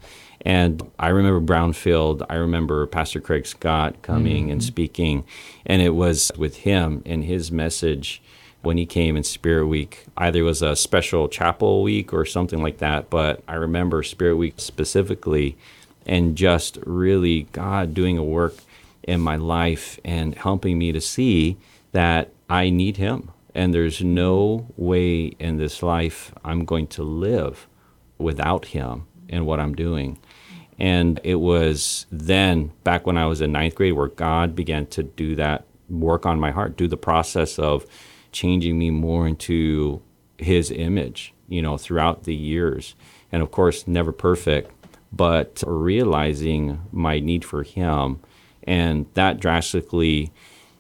And 0.46 0.92
I 1.00 1.10
remember 1.10 1.54
Brownfield. 1.54 2.26
I 2.30 2.36
remember 2.36 2.86
Pastor 2.86 3.22
Craig 3.22 3.46
Scott 3.46 4.02
coming 4.02 4.52
and 4.52 4.60
mm-hmm. 4.60 4.68
speaking. 4.68 5.24
And 5.66 5.82
it 5.82 5.92
was 5.92 6.32
with 6.38 6.58
him 6.58 7.02
and 7.06 7.24
his 7.24 7.52
message 7.52 8.22
when 8.62 8.78
he 8.78 8.86
came 8.86 9.16
in 9.16 9.24
Spirit 9.24 9.68
Week. 9.68 10.06
Either 10.18 10.40
it 10.40 10.44
was 10.44 10.62
a 10.62 10.76
special 10.76 11.30
chapel 11.30 11.82
week 11.82 12.14
or 12.14 12.26
something 12.26 12.62
like 12.62 12.80
that. 12.80 13.10
But 13.10 13.42
I 13.48 13.56
remember 13.56 14.04
Spirit 14.04 14.36
Week 14.36 14.56
specifically 14.58 15.58
and 16.06 16.36
just 16.36 16.78
really 16.86 17.44
God 17.52 17.94
doing 17.94 18.18
a 18.18 18.24
work 18.24 18.56
in 19.04 19.20
my 19.20 19.36
life 19.36 20.00
and 20.04 20.36
helping 20.36 20.78
me 20.78 20.92
to 20.92 21.02
see 21.02 21.58
that 21.92 22.30
I 22.50 22.70
need 22.70 22.98
Him. 22.98 23.32
And 23.56 23.74
there's 23.74 24.02
no 24.02 24.68
way 24.78 25.26
in 25.40 25.58
this 25.58 25.84
life 25.84 26.34
I'm 26.44 26.66
going 26.66 26.88
to 26.88 27.04
live 27.04 27.68
without 28.18 28.66
Him 28.66 29.06
and 29.30 29.46
what 29.46 29.60
I'm 29.60 29.76
doing. 29.76 30.18
And 30.80 31.20
it 31.24 31.36
was 31.36 32.08
then, 32.12 32.72
back 32.84 33.06
when 33.06 33.18
I 33.18 33.28
was 33.28 33.42
in 33.42 33.52
ninth 33.52 33.76
grade, 33.76 33.94
where 33.94 34.08
God 34.08 34.56
began 34.56 34.88
to 34.88 35.04
do 35.04 35.36
that 35.36 35.66
work 35.90 36.26
on 36.26 36.40
my 36.40 36.52
heart, 36.52 36.78
do 36.78 36.88
the 36.88 36.98
process 36.98 37.60
of 37.60 37.86
changing 38.32 38.80
me 38.80 38.90
more 38.90 39.28
into 39.28 40.02
His 40.38 40.72
image, 40.72 41.34
you 41.48 41.62
know, 41.62 41.78
throughout 41.78 42.24
the 42.24 42.36
years. 42.36 42.96
And 43.32 43.44
of 43.44 43.52
course, 43.52 43.88
never 43.88 44.12
perfect, 44.12 44.72
but 45.16 45.64
realizing 45.66 46.82
my 46.92 47.20
need 47.20 47.46
for 47.46 47.64
Him. 47.64 48.20
And 48.64 49.06
that 49.14 49.40
drastically 49.40 50.32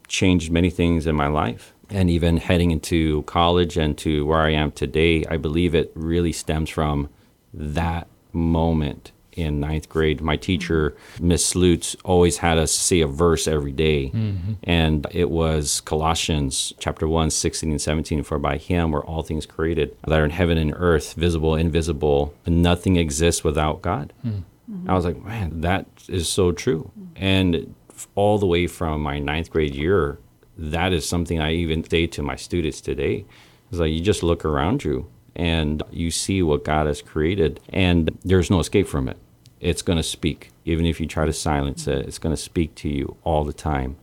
changed 0.07 0.51
many 0.51 0.69
things 0.69 1.05
in 1.05 1.15
my 1.15 1.27
life. 1.27 1.73
And 1.89 2.09
even 2.09 2.37
heading 2.37 2.71
into 2.71 3.23
college 3.23 3.77
and 3.77 3.97
to 3.99 4.25
where 4.25 4.41
I 4.41 4.51
am 4.51 4.71
today, 4.71 5.25
I 5.29 5.37
believe 5.37 5.75
it 5.75 5.91
really 5.93 6.31
stems 6.31 6.69
from 6.69 7.09
that 7.53 8.07
moment 8.31 9.11
in 9.37 9.59
ninth 9.59 9.89
grade. 9.89 10.21
My 10.21 10.37
teacher, 10.37 10.95
Miss 11.19 11.55
Lutz, 11.55 11.95
always 12.03 12.37
had 12.37 12.57
us 12.57 12.71
see 12.71 13.01
a 13.01 13.07
verse 13.07 13.47
every 13.47 13.71
day. 13.71 14.11
Mm-hmm. 14.11 14.53
And 14.63 15.07
it 15.11 15.29
was 15.29 15.81
Colossians 15.81 16.73
chapter 16.79 17.07
1, 17.07 17.29
16 17.29 17.71
and 17.71 17.81
17. 17.81 18.23
For 18.23 18.39
by 18.39 18.57
him 18.57 18.91
were 18.91 19.05
all 19.05 19.23
things 19.23 19.45
created 19.45 19.95
that 20.07 20.19
are 20.19 20.25
in 20.25 20.31
heaven 20.31 20.57
and 20.57 20.73
earth, 20.75 21.13
visible, 21.13 21.55
invisible, 21.55 22.33
and 22.45 22.61
nothing 22.61 22.95
exists 22.95 23.43
without 23.43 23.81
God. 23.81 24.13
Hmm. 24.21 24.39
I 24.87 24.93
was 24.93 25.05
like, 25.05 25.23
man, 25.23 25.61
that 25.61 25.85
is 26.07 26.29
so 26.29 26.51
true. 26.51 26.91
And 27.15 27.75
all 28.15 28.37
the 28.37 28.45
way 28.45 28.67
from 28.67 29.01
my 29.01 29.19
ninth 29.19 29.49
grade 29.49 29.75
year, 29.75 30.19
that 30.57 30.93
is 30.93 31.07
something 31.07 31.39
I 31.39 31.53
even 31.53 31.83
say 31.83 32.07
to 32.07 32.21
my 32.21 32.35
students 32.35 32.81
today. 32.81 33.25
It's 33.69 33.79
like 33.79 33.91
you 33.91 34.01
just 34.01 34.23
look 34.23 34.45
around 34.45 34.83
you 34.83 35.09
and 35.35 35.81
you 35.91 36.11
see 36.11 36.43
what 36.43 36.63
God 36.63 36.85
has 36.85 37.01
created, 37.01 37.59
and 37.69 38.15
there's 38.23 38.51
no 38.51 38.59
escape 38.59 38.87
from 38.87 39.09
it. 39.09 39.17
It's 39.63 39.81
going 39.81 39.97
to 39.97 40.03
speak. 40.03 40.51
Even 40.65 40.85
if 40.85 40.99
you 40.99 41.07
try 41.07 41.25
to 41.25 41.33
silence 41.33 41.87
it, 41.87 42.05
it's 42.05 42.19
going 42.19 42.35
to 42.35 42.41
speak 42.41 42.75
to 42.75 42.89
you 42.89 43.17
all 43.23 43.43
the 43.43 43.53
time. 43.53 43.95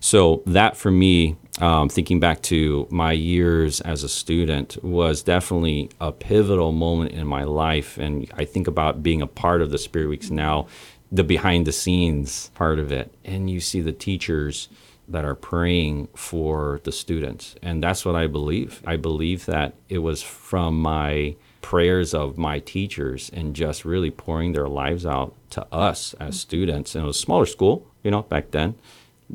So, 0.00 0.42
that 0.46 0.76
for 0.76 0.90
me, 0.90 1.36
um, 1.60 1.88
thinking 1.88 2.20
back 2.20 2.42
to 2.42 2.86
my 2.90 3.12
years 3.12 3.80
as 3.80 4.04
a 4.04 4.08
student, 4.08 4.82
was 4.82 5.22
definitely 5.22 5.90
a 6.00 6.12
pivotal 6.12 6.72
moment 6.72 7.12
in 7.12 7.26
my 7.26 7.44
life. 7.44 7.98
And 7.98 8.30
I 8.36 8.44
think 8.44 8.68
about 8.68 9.02
being 9.02 9.22
a 9.22 9.26
part 9.26 9.60
of 9.60 9.70
the 9.70 9.78
Spirit 9.78 10.08
Weeks 10.08 10.30
now, 10.30 10.68
the 11.10 11.24
behind 11.24 11.66
the 11.66 11.72
scenes 11.72 12.50
part 12.54 12.78
of 12.78 12.92
it. 12.92 13.12
And 13.24 13.50
you 13.50 13.60
see 13.60 13.80
the 13.80 13.92
teachers 13.92 14.68
that 15.08 15.24
are 15.24 15.34
praying 15.34 16.08
for 16.14 16.80
the 16.84 16.92
students. 16.92 17.56
And 17.62 17.82
that's 17.82 18.04
what 18.04 18.14
I 18.14 18.26
believe. 18.26 18.82
I 18.86 18.96
believe 18.96 19.46
that 19.46 19.74
it 19.88 19.98
was 19.98 20.22
from 20.22 20.80
my 20.80 21.34
prayers 21.62 22.14
of 22.14 22.38
my 22.38 22.58
teachers 22.60 23.30
and 23.32 23.54
just 23.54 23.84
really 23.84 24.10
pouring 24.10 24.52
their 24.52 24.68
lives 24.68 25.04
out 25.04 25.34
to 25.50 25.66
us 25.72 26.14
as 26.20 26.38
students. 26.40 26.94
And 26.94 27.04
it 27.04 27.06
was 27.06 27.16
a 27.16 27.20
smaller 27.20 27.46
school, 27.46 27.86
you 28.02 28.10
know, 28.10 28.22
back 28.22 28.50
then. 28.52 28.74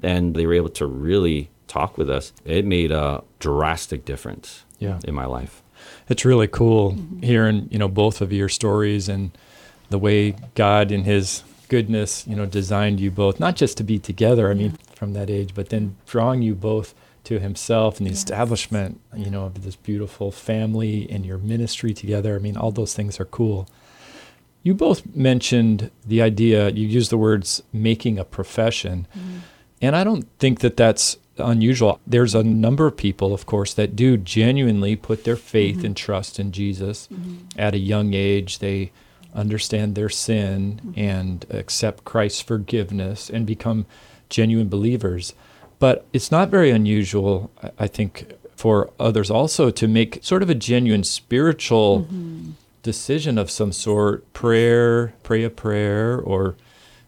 And 0.02 0.36
they 0.36 0.46
were 0.46 0.54
able 0.54 0.70
to 0.70 0.86
really 0.86 1.50
talk 1.68 1.98
with 1.98 2.10
us. 2.10 2.34
It 2.46 2.66
made 2.66 2.92
a 2.92 3.24
drastic 3.40 4.06
difference 4.06 4.64
Yeah. 4.80 5.00
in 5.06 5.14
my 5.14 5.26
life. 5.26 5.62
It's 6.10 6.24
really 6.26 6.48
cool 6.48 6.96
hearing, 7.22 7.68
you 7.72 7.78
know, 7.78 7.88
both 7.88 8.22
of 8.22 8.32
your 8.32 8.50
stories 8.50 9.10
and 9.10 9.32
the 9.90 10.00
way 10.00 10.36
God 10.56 10.92
in 10.92 11.04
his 11.04 11.44
goodness, 11.68 12.26
you 12.28 12.36
know, 12.36 12.46
designed 12.46 13.00
you 13.00 13.12
both, 13.12 13.40
not 13.40 13.56
just 13.56 13.78
to 13.78 13.84
be 13.84 14.00
together, 14.00 14.50
I 14.50 14.54
mean, 14.54 14.78
from 14.96 15.14
that 15.14 15.30
age, 15.30 15.52
but 15.56 15.70
then 15.70 15.96
drawing 16.08 16.42
you 16.42 16.56
both 16.56 16.94
to 17.24 17.40
himself 17.40 17.98
and 17.98 18.08
the 18.08 18.12
Yes. 18.12 18.20
establishment, 18.20 19.00
you 19.16 19.30
know, 19.30 19.46
of 19.46 19.64
this 19.64 19.76
beautiful 19.76 20.32
family 20.32 21.08
and 21.10 21.26
your 21.26 21.38
ministry 21.38 21.94
together. 21.94 22.36
I 22.36 22.40
mean, 22.40 22.58
all 22.58 22.72
those 22.72 22.94
things 22.94 23.20
are 23.20 23.26
cool. 23.26 23.68
You 24.62 24.74
both 24.74 25.16
mentioned 25.16 25.92
the 26.06 26.22
idea, 26.22 26.70
you 26.70 26.88
used 26.88 27.10
the 27.10 27.18
words 27.18 27.64
making 27.72 28.18
a 28.18 28.24
profession. 28.24 29.08
Mm-hmm. 29.18 29.38
And 29.82 29.96
I 29.96 30.04
don't 30.04 30.26
think 30.40 30.62
that 30.62 30.78
that's 30.78 31.18
unusual. 31.38 32.00
There's 32.08 32.36
a 32.36 32.44
number 32.44 32.86
of 32.88 32.96
people, 32.96 33.34
of 33.34 33.46
course, 33.46 33.74
that 33.74 33.96
do 33.96 34.18
genuinely 34.18 34.96
put 34.96 35.24
their 35.24 35.36
faith 35.36 35.78
mm-hmm. 35.78 35.88
and 35.88 35.98
trust 35.98 36.40
in 36.40 36.52
Jesus 36.52 37.08
mm-hmm. 37.12 37.38
at 37.58 37.74
a 37.74 37.80
young 37.80 38.14
age. 38.14 38.60
They 38.60 38.92
understand 39.34 39.96
their 39.96 40.10
sin 40.10 40.94
and 40.96 41.46
accept 41.50 42.06
Christ's 42.06 42.42
forgiveness 42.42 43.30
and 43.30 43.46
become 43.46 43.86
genuine 44.30 44.70
believers. 44.70 45.34
But 45.84 46.06
it's 46.14 46.32
not 46.32 46.48
very 46.48 46.72
unusual, 46.72 47.52
I- 47.78 47.88
think, 47.88 48.32
for 48.56 48.90
others 49.02 49.30
also 49.30 49.70
to 49.70 49.86
make 49.86 50.20
sort 50.22 50.42
of 50.42 50.50
a 50.50 50.56
genuine 50.56 51.04
spiritual 51.04 52.04
mm-hmm. 52.04 52.52
decision 52.84 53.38
of 53.38 53.52
some 53.52 53.74
sort, 53.74 54.32
prayer, 54.32 55.14
pray 55.24 55.44
a 55.44 55.50
prayer, 55.50 56.18
or 56.18 56.56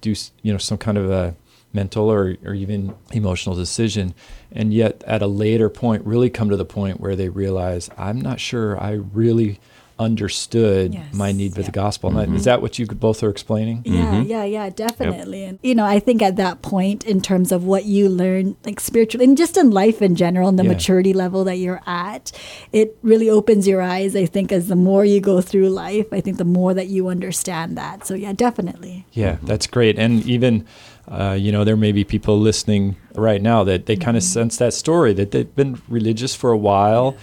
do 0.01 0.13
you 0.41 0.51
know 0.51 0.57
some 0.57 0.77
kind 0.77 0.97
of 0.97 1.09
a 1.09 1.35
mental 1.71 2.11
or, 2.11 2.35
or 2.43 2.53
even 2.53 2.93
emotional 3.13 3.55
decision, 3.55 4.13
and 4.51 4.73
yet 4.73 5.01
at 5.07 5.21
a 5.21 5.27
later 5.27 5.69
point, 5.69 6.05
really 6.05 6.29
come 6.29 6.49
to 6.49 6.57
the 6.57 6.65
point 6.65 6.99
where 6.99 7.15
they 7.15 7.29
realize, 7.29 7.89
I'm 7.97 8.19
not 8.19 8.41
sure 8.41 8.77
I 8.77 8.91
really 8.91 9.61
understood 9.97 10.93
Yes, 10.93 11.13
my 11.13 11.31
need 11.31 11.53
for 11.53 11.61
yeah. 11.61 11.67
the 11.67 11.71
gospel. 11.71 12.09
And 12.09 12.17
that- 12.19 12.23
Is 12.23 12.41
mm-hmm. 12.41 12.43
that 12.43 12.61
what 12.61 12.77
you 12.77 12.85
both 12.85 13.23
are 13.23 13.29
explaining? 13.29 13.81
Yeah, 13.85 14.01
mm-hmm. 14.01 14.29
yeah, 14.29 14.43
yeah, 14.43 14.69
definitely. 14.69 15.43
And 15.45 15.59
you 15.63 15.75
know, 15.75 15.85
I 15.85 15.99
think 15.99 16.21
at 16.21 16.35
that 16.35 16.61
point, 16.61 17.03
in 17.05 17.21
terms 17.21 17.51
of 17.51 17.63
what 17.63 17.85
you 17.85 18.09
learn, 18.09 18.57
like 18.65 18.79
spiritually, 18.79 19.25
and 19.25 19.37
just 19.37 19.57
in 19.57 19.71
life 19.71 20.01
in 20.01 20.15
general, 20.15 20.49
and 20.49 20.59
the 20.59 20.63
Yeah. 20.63 20.69
maturity 20.73 21.13
level 21.13 21.43
that 21.45 21.57
you're 21.57 21.81
at, 21.85 22.31
it 22.71 22.97
really 23.03 23.29
opens 23.29 23.67
your 23.67 23.81
eyes. 23.81 24.15
I 24.15 24.25
think 24.25 24.51
as 24.51 24.67
the 24.67 24.75
more 24.75 25.05
you 25.05 25.19
go 25.21 25.41
through 25.41 25.69
life, 25.69 26.07
I 26.11 26.21
think 26.21 26.37
the 26.37 26.45
more 26.45 26.73
that 26.73 26.87
you 26.87 27.07
understand 27.07 27.77
that. 27.77 28.05
So 28.05 28.15
yeah, 28.15 28.33
definitely. 28.33 29.05
Yeah, 29.13 29.33
mm-hmm. 29.33 29.45
that's 29.45 29.67
great. 29.67 29.97
And 29.97 30.25
even, 30.25 30.65
uh, 31.07 31.37
you 31.39 31.51
know, 31.51 31.63
there 31.63 31.77
may 31.77 31.91
be 31.91 32.03
people 32.03 32.39
listening 32.39 32.97
right 33.13 33.41
now 33.41 33.63
that 33.63 33.85
they 33.85 33.95
kind 33.95 34.17
of 34.17 34.23
sense 34.23 34.57
that 34.57 34.73
story 34.73 35.13
that 35.13 35.31
they've 35.31 35.55
been 35.55 35.81
religious 35.87 36.35
for 36.35 36.51
a 36.51 36.57
while, 36.57 37.15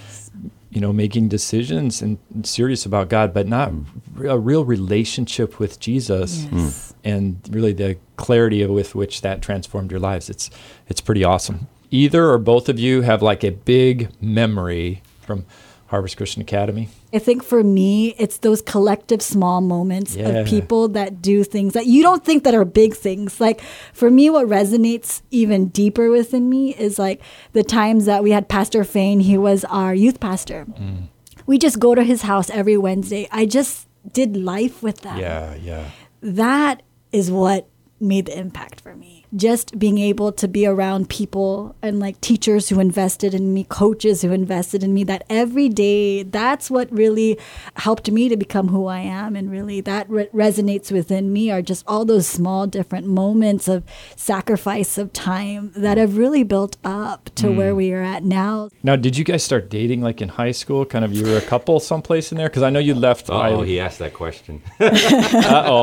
you 0.72 0.80
know, 0.80 0.92
making 0.92 1.28
decisions 1.28 2.00
and 2.00 2.18
serious 2.44 2.86
about 2.86 3.10
God, 3.10 3.34
but 3.34 3.46
not 3.46 3.70
mm. 3.70 3.84
a 4.24 4.38
real 4.38 4.64
relationship 4.64 5.58
with 5.58 5.78
Jesus. 5.78 6.44
Yes. 6.44 6.52
Mm. 6.52 6.94
And 7.04 7.48
really 7.50 7.72
the 7.74 7.98
clarity 8.16 8.64
with 8.64 8.94
which 8.94 9.20
that 9.20 9.42
transformed 9.42 9.90
your 9.90 10.00
lives. 10.00 10.30
It's 10.30 10.48
it's 10.88 11.00
pretty 11.00 11.24
awesome. 11.24 11.68
Either 11.90 12.30
or 12.30 12.38
both 12.38 12.70
of 12.70 12.78
you 12.78 13.02
have 13.02 13.20
like 13.20 13.44
a 13.44 13.50
big 13.50 14.10
memory 14.22 15.02
from 15.20 15.44
Harvest 15.92 16.16
Christian 16.16 16.40
Academy. 16.40 16.88
I 17.12 17.18
think 17.18 17.44
for 17.44 17.62
me, 17.62 18.14
it's 18.18 18.38
those 18.38 18.62
collective 18.62 19.20
small 19.20 19.60
moments 19.60 20.16
Yeah. 20.16 20.28
of 20.28 20.46
people 20.48 20.88
that 20.88 21.20
do 21.20 21.44
things 21.44 21.74
that 21.74 21.84
you 21.86 22.02
don't 22.02 22.24
think 22.24 22.44
that 22.44 22.54
are 22.54 22.64
big 22.64 22.94
things. 22.94 23.40
Like 23.42 23.60
for 23.92 24.10
me, 24.10 24.30
what 24.30 24.46
resonates 24.48 25.20
even 25.30 25.68
deeper 25.68 26.08
within 26.10 26.48
me 26.48 26.74
is 26.74 26.98
like 26.98 27.20
the 27.52 27.62
times 27.62 28.06
that 28.06 28.22
we 28.22 28.30
had 28.30 28.48
Pastor 28.48 28.84
Fain. 28.84 29.20
He 29.20 29.36
was 29.36 29.66
our 29.66 29.94
youth 29.94 30.18
pastor. 30.18 30.64
Mm. 30.64 31.08
We 31.46 31.58
just 31.58 31.78
go 31.78 31.94
to 31.94 32.02
his 32.02 32.22
house 32.22 32.48
every 32.48 32.78
Wednesday. 32.78 33.28
I 33.30 33.44
just 33.44 33.86
did 34.14 34.34
life 34.34 34.82
with 34.82 35.02
that. 35.02 35.18
Yeah, 35.18 35.54
yeah. 35.62 35.90
That 36.22 36.82
is 37.12 37.30
what 37.30 37.68
made 38.00 38.26
the 38.26 38.38
impact 38.38 38.80
for 38.80 38.94
me. 38.96 39.21
Just 39.34 39.78
being 39.78 39.96
able 39.96 40.30
to 40.32 40.46
be 40.46 40.66
around 40.66 41.08
people 41.08 41.74
and 41.80 41.98
like 41.98 42.20
teachers 42.20 42.68
who 42.68 42.78
invested 42.80 43.32
in 43.32 43.54
me, 43.54 43.64
coaches 43.64 44.20
who 44.20 44.30
invested 44.30 44.82
in 44.84 44.92
me, 44.92 45.04
that 45.04 45.24
every 45.30 45.70
day, 45.70 46.22
that's 46.22 46.70
what 46.70 46.92
really 46.92 47.38
helped 47.76 48.10
me 48.10 48.28
to 48.28 48.36
become 48.36 48.68
who 48.68 48.86
I 48.88 48.98
am. 49.00 49.34
And 49.34 49.50
really, 49.50 49.80
that 49.80 50.08
re- 50.10 50.28
resonates 50.34 50.92
within 50.92 51.32
me 51.32 51.50
are 51.50 51.62
just 51.62 51.82
all 51.88 52.04
those 52.04 52.26
small, 52.26 52.66
different 52.66 53.06
moments 53.06 53.68
of 53.68 53.84
sacrifice 54.16 54.98
of 54.98 55.12
time 55.14 55.72
that 55.76 55.96
have 55.96 56.18
really 56.18 56.42
built 56.44 56.76
up 56.84 57.30
to 57.36 57.50
where 57.50 57.74
we 57.74 57.90
are 57.92 58.02
at 58.02 58.24
now. 58.24 58.68
Now, 58.82 58.96
did 58.96 59.16
you 59.16 59.24
guys 59.24 59.42
start 59.42 59.70
dating 59.70 60.02
like 60.02 60.20
in 60.20 60.28
high 60.28 60.50
school? 60.52 60.84
Kind 60.84 61.06
of, 61.06 61.14
you 61.14 61.24
were 61.24 61.38
a 61.38 61.42
couple 61.42 61.80
someplace 61.80 62.32
in 62.32 62.36
there? 62.38 62.50
Because 62.50 62.62
I 62.64 62.68
know 62.68 62.80
you 62.80 62.94
left. 62.94 63.30
Oh, 63.30 63.62
he 63.62 63.80
asked 63.80 63.98
that 64.00 64.12
question. 64.12 64.60
Uh 64.82 65.64
oh. 65.66 65.82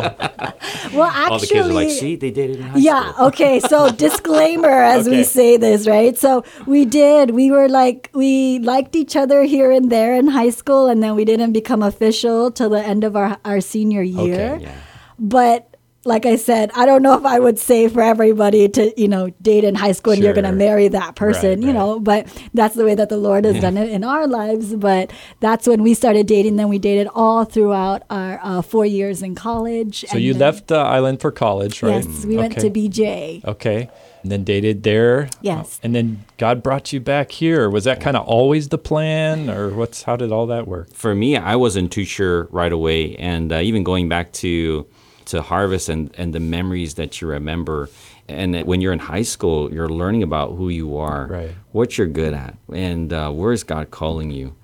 Well, 0.93 1.03
actually, 1.03 1.31
All 1.31 1.39
the 1.39 1.47
kids 1.47 1.67
are 1.69 1.73
like, 1.73 1.89
see, 1.89 2.15
they 2.15 2.29
dated 2.31 2.57
in 2.57 2.63
high 2.63 2.77
Yeah, 2.79 3.11
school. 3.13 3.27
okay. 3.27 3.38
Okay, 3.39 3.60
so 3.62 3.89
disclaimer 4.05 4.67
as 4.84 5.08
Okay. 5.08 5.17
we 5.17 5.24
say 5.24 5.55
this, 5.55 5.88
right? 5.88 6.17
So 6.17 6.43
we 6.65 6.84
did. 6.86 7.31
We 7.31 7.51
were 7.51 7.69
like 7.69 8.10
we 8.13 8.60
liked 8.60 8.96
each 8.96 9.15
other 9.15 9.43
here 9.43 9.72
and 9.72 9.89
there 9.91 10.13
in 10.13 10.27
high 10.27 10.50
school 10.50 10.88
and 10.88 11.01
then 11.01 11.15
we 11.15 11.24
didn't 11.24 11.53
become 11.53 11.81
official 11.81 12.51
till 12.51 12.69
the 12.69 12.84
end 12.84 13.03
of 13.03 13.15
our 13.15 13.38
our 13.46 13.62
senior 13.62 14.01
year. 14.03 14.55
Okay, 14.60 14.63
Yeah. 14.63 14.75
But 15.17 15.68
like 16.09 16.25
I 16.25 16.35
said, 16.35 16.71
I 16.75 16.85
don't 16.85 17.01
know 17.01 17.17
if 17.17 17.23
I 17.23 17.39
would 17.39 17.57
say 17.57 17.87
for 17.87 18.01
everybody 18.01 18.67
to, 18.67 18.99
you 18.99 19.07
know, 19.07 19.29
date 19.41 19.63
in 19.63 19.75
high 19.75 19.93
school 19.93 20.13
and 20.13 20.21
you're 20.21 20.33
going 20.33 20.43
to 20.43 20.51
marry 20.51 20.89
that 20.89 21.15
person, 21.15 21.49
Right, 21.49 21.59
you 21.59 21.67
right. 21.67 21.73
know, 21.73 21.99
but 21.99 22.27
that's 22.53 22.75
the 22.75 22.83
way 22.83 22.95
that 22.95 23.07
the 23.09 23.17
Lord 23.17 23.45
has 23.45 23.61
done 23.61 23.77
it 23.77 23.89
in 23.89 24.03
our 24.03 24.27
lives. 24.27 24.73
But 24.75 25.13
that's 25.39 25.67
when 25.67 25.83
we 25.83 25.93
started 25.93 26.27
dating. 26.27 26.57
Then 26.57 26.67
we 26.67 26.79
dated 26.79 27.07
all 27.13 27.45
throughout 27.45 28.03
our 28.09 28.39
uh, 28.43 28.61
four 28.61 28.85
years 28.85 29.21
in 29.21 29.35
college. 29.35 30.03
So 30.09 30.17
you 30.17 30.33
left 30.33 30.67
the 30.67 30.77
island 30.77 31.21
for 31.21 31.31
college, 31.31 31.81
right? 31.81 32.03
Yes, 32.03 32.25
we 32.25 32.35
went 32.35 32.59
to 32.59 32.69
BJ. 32.69 33.45
Okay. 33.45 33.89
And 34.23 34.31
then 34.31 34.43
dated 34.43 34.83
there. 34.83 35.29
Yes. 35.41 35.79
And 35.81 35.95
then 35.95 36.25
God 36.37 36.61
brought 36.61 36.91
you 36.91 36.99
back 36.99 37.31
here. 37.31 37.69
Was 37.69 37.85
that 37.85 38.01
kind 38.01 38.17
of 38.17 38.25
always 38.27 38.67
the 38.67 38.77
plan, 38.77 39.49
or 39.49 39.69
what's 39.69 40.03
how 40.03 40.17
did 40.17 40.31
all 40.33 40.47
that 40.47 40.67
work? 40.67 40.93
for 40.93 41.15
me, 41.15 41.38
I 41.38 41.55
wasn't 41.55 41.91
too 41.93 42.03
sure 42.03 42.49
right 42.51 42.71
away, 42.73 43.15
and 43.15 43.53
uh, 43.53 43.60
even 43.60 43.84
going 43.86 44.10
back 44.10 44.34
to 44.34 44.86
to 45.29 45.41
harvest 45.41 45.89
and 45.89 46.11
and 46.17 46.33
the 46.33 46.39
memories 46.39 46.95
that 46.95 47.21
you 47.21 47.27
remember, 47.27 47.89
and 48.27 48.55
when 48.65 48.81
you're 48.81 48.93
in 48.93 48.99
high 48.99 49.21
school, 49.23 49.71
you're 49.73 49.89
learning 49.89 50.23
about 50.23 50.55
who 50.57 50.69
you 50.69 50.97
are, 50.97 51.27
Right. 51.27 51.51
what 51.71 51.97
you're 51.97 52.07
good 52.07 52.33
at, 52.33 52.55
and 52.73 53.13
uh, 53.13 53.29
where 53.31 53.51
is 53.53 53.63
God 53.63 53.91
calling 53.91 54.31
you. 54.31 54.55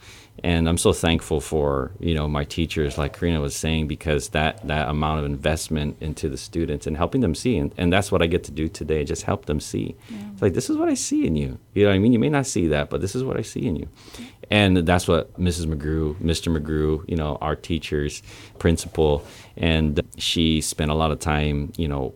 And 0.46 0.70
I'm 0.70 0.78
so 0.78 0.94
thankful 0.94 1.42
for 1.42 1.92
you 2.00 2.14
know 2.14 2.28
my 2.28 2.44
teachers, 2.44 3.00
like 3.00 3.18
Karina 3.18 3.42
was 3.42 3.56
saying, 3.56 3.88
because 3.88 4.30
that 4.30 4.66
that 4.68 4.88
amount 4.90 5.18
of 5.18 5.26
investment 5.26 5.98
into 6.02 6.30
the 6.30 6.38
students 6.38 6.86
and 6.86 6.96
helping 6.96 7.22
them 7.22 7.34
see, 7.34 7.58
and, 7.58 7.74
and 7.78 7.92
that's 7.92 8.12
what 8.12 8.22
I 8.22 8.28
get 8.28 8.44
to 8.44 8.52
do 8.52 8.68
today, 8.68 9.04
just 9.04 9.24
help 9.24 9.48
them 9.48 9.60
see. 9.60 9.96
It's 10.34 10.44
like 10.44 10.54
this 10.54 10.70
is 10.70 10.78
what 10.78 10.88
I 10.88 10.94
see 10.94 11.26
in 11.26 11.36
you. 11.36 11.58
You 11.74 11.86
know 11.86 11.90
what 11.90 11.96
I 11.96 11.98
mean? 11.98 12.14
You 12.14 12.20
may 12.20 12.30
not 12.30 12.46
see 12.46 12.68
that, 12.68 12.92
but 12.92 13.02
this 13.02 13.16
is 13.16 13.24
what 13.24 13.38
I 13.38 13.42
see 13.42 13.66
in 13.66 13.76
you. 13.76 13.90
And 14.52 14.78
that's 14.78 15.08
what 15.08 15.34
Mrs. 15.40 15.66
McGrew, 15.66 16.14
Mr. 16.22 16.56
McGrew, 16.56 17.04
you 17.10 17.16
know, 17.16 17.40
our 17.42 17.56
teachers, 17.56 18.22
principal, 18.60 19.26
and 19.58 20.00
she 20.20 20.62
spent 20.62 20.92
a 20.92 20.94
lot 20.94 21.10
of 21.10 21.18
time, 21.18 21.74
you 21.76 21.88
know, 21.88 22.14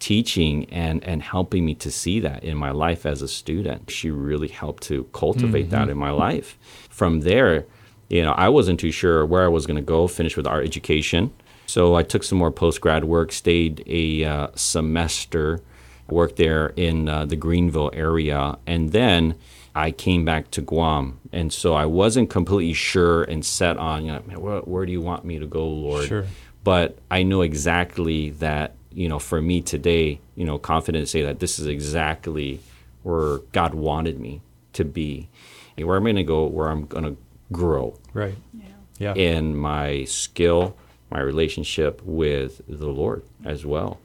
teaching 0.00 0.64
and 0.70 1.04
and 1.04 1.22
helping 1.22 1.64
me 1.64 1.74
to 1.76 1.90
see 1.90 2.18
that 2.20 2.42
in 2.42 2.56
my 2.56 2.70
life 2.72 3.06
as 3.06 3.22
a 3.22 3.28
student. 3.28 3.90
She 3.90 4.10
really 4.10 4.48
helped 4.48 4.82
to 4.84 5.04
cultivate 5.12 5.70
that 5.70 5.88
in 5.88 5.98
my 5.98 6.10
life. 6.10 6.58
From 6.88 7.20
there, 7.20 7.66
you 8.08 8.22
know, 8.22 8.32
I 8.32 8.48
wasn't 8.48 8.80
too 8.80 8.90
sure 8.90 9.24
where 9.24 9.44
I 9.44 9.48
was 9.48 9.66
going 9.66 9.76
to 9.76 9.82
go. 9.82 10.08
Finish 10.08 10.36
with 10.36 10.46
art 10.46 10.64
education, 10.64 11.32
so 11.66 11.94
I 11.94 12.02
took 12.02 12.24
some 12.24 12.38
more 12.38 12.50
post 12.50 12.80
grad 12.80 13.04
work. 13.04 13.30
Stayed 13.30 13.84
a 13.86 14.24
uh, 14.24 14.48
semester, 14.54 15.60
worked 16.08 16.36
there 16.36 16.72
in 16.76 17.08
uh, 17.08 17.26
the 17.26 17.36
Greenville 17.36 17.90
area, 17.92 18.58
and 18.66 18.90
then. 18.92 19.36
I 19.72 19.92
came 19.92 20.24
back 20.24 20.50
to 20.50 20.62
Guam, 20.62 21.20
and 21.30 21.52
so 21.52 21.74
I 21.74 21.86
wasn't 21.86 22.28
completely 22.28 22.72
sure 22.74 23.22
and 23.22 23.44
set 23.46 23.76
on, 23.76 24.04
you 24.04 24.10
know, 24.10 24.40
where, 24.40 24.60
where 24.62 24.84
do 24.84 24.90
you 24.90 25.00
want 25.00 25.24
me 25.24 25.38
to 25.38 25.46
go, 25.46 25.64
Lord? 25.64 26.08
Sure. 26.08 26.26
but 26.64 26.98
I 27.08 27.22
know 27.22 27.42
exactly 27.42 28.30
that, 28.30 28.74
you 28.92 29.08
know, 29.08 29.18
for 29.18 29.40
me 29.40 29.60
today, 29.60 30.20
you 30.34 30.44
know, 30.44 30.58
confident 30.58 31.04
to 31.04 31.06
say 31.06 31.22
that 31.22 31.38
this 31.40 31.58
is 31.58 31.66
exactly 31.66 32.60
where 33.02 33.38
God 33.52 33.74
wanted 33.74 34.18
me 34.20 34.42
to 34.74 34.84
be, 34.84 35.28
and 35.76 35.86
where 35.86 35.96
I'm 35.96 36.04
going 36.04 36.16
to 36.16 36.24
go, 36.24 36.46
where 36.46 36.68
I'm 36.68 36.86
going 36.86 37.04
to 37.04 37.16
grow 37.52 37.98
Right. 38.12 38.36
Yeah. 38.52 38.66
Yeah. 38.98 39.14
In 39.14 39.56
my 39.56 40.04
skill, 40.04 40.76
my 41.10 41.20
relationship 41.20 42.02
with 42.04 42.60
the 42.68 42.88
Lord 42.88 43.22
as 43.44 43.64
well. 43.64 43.98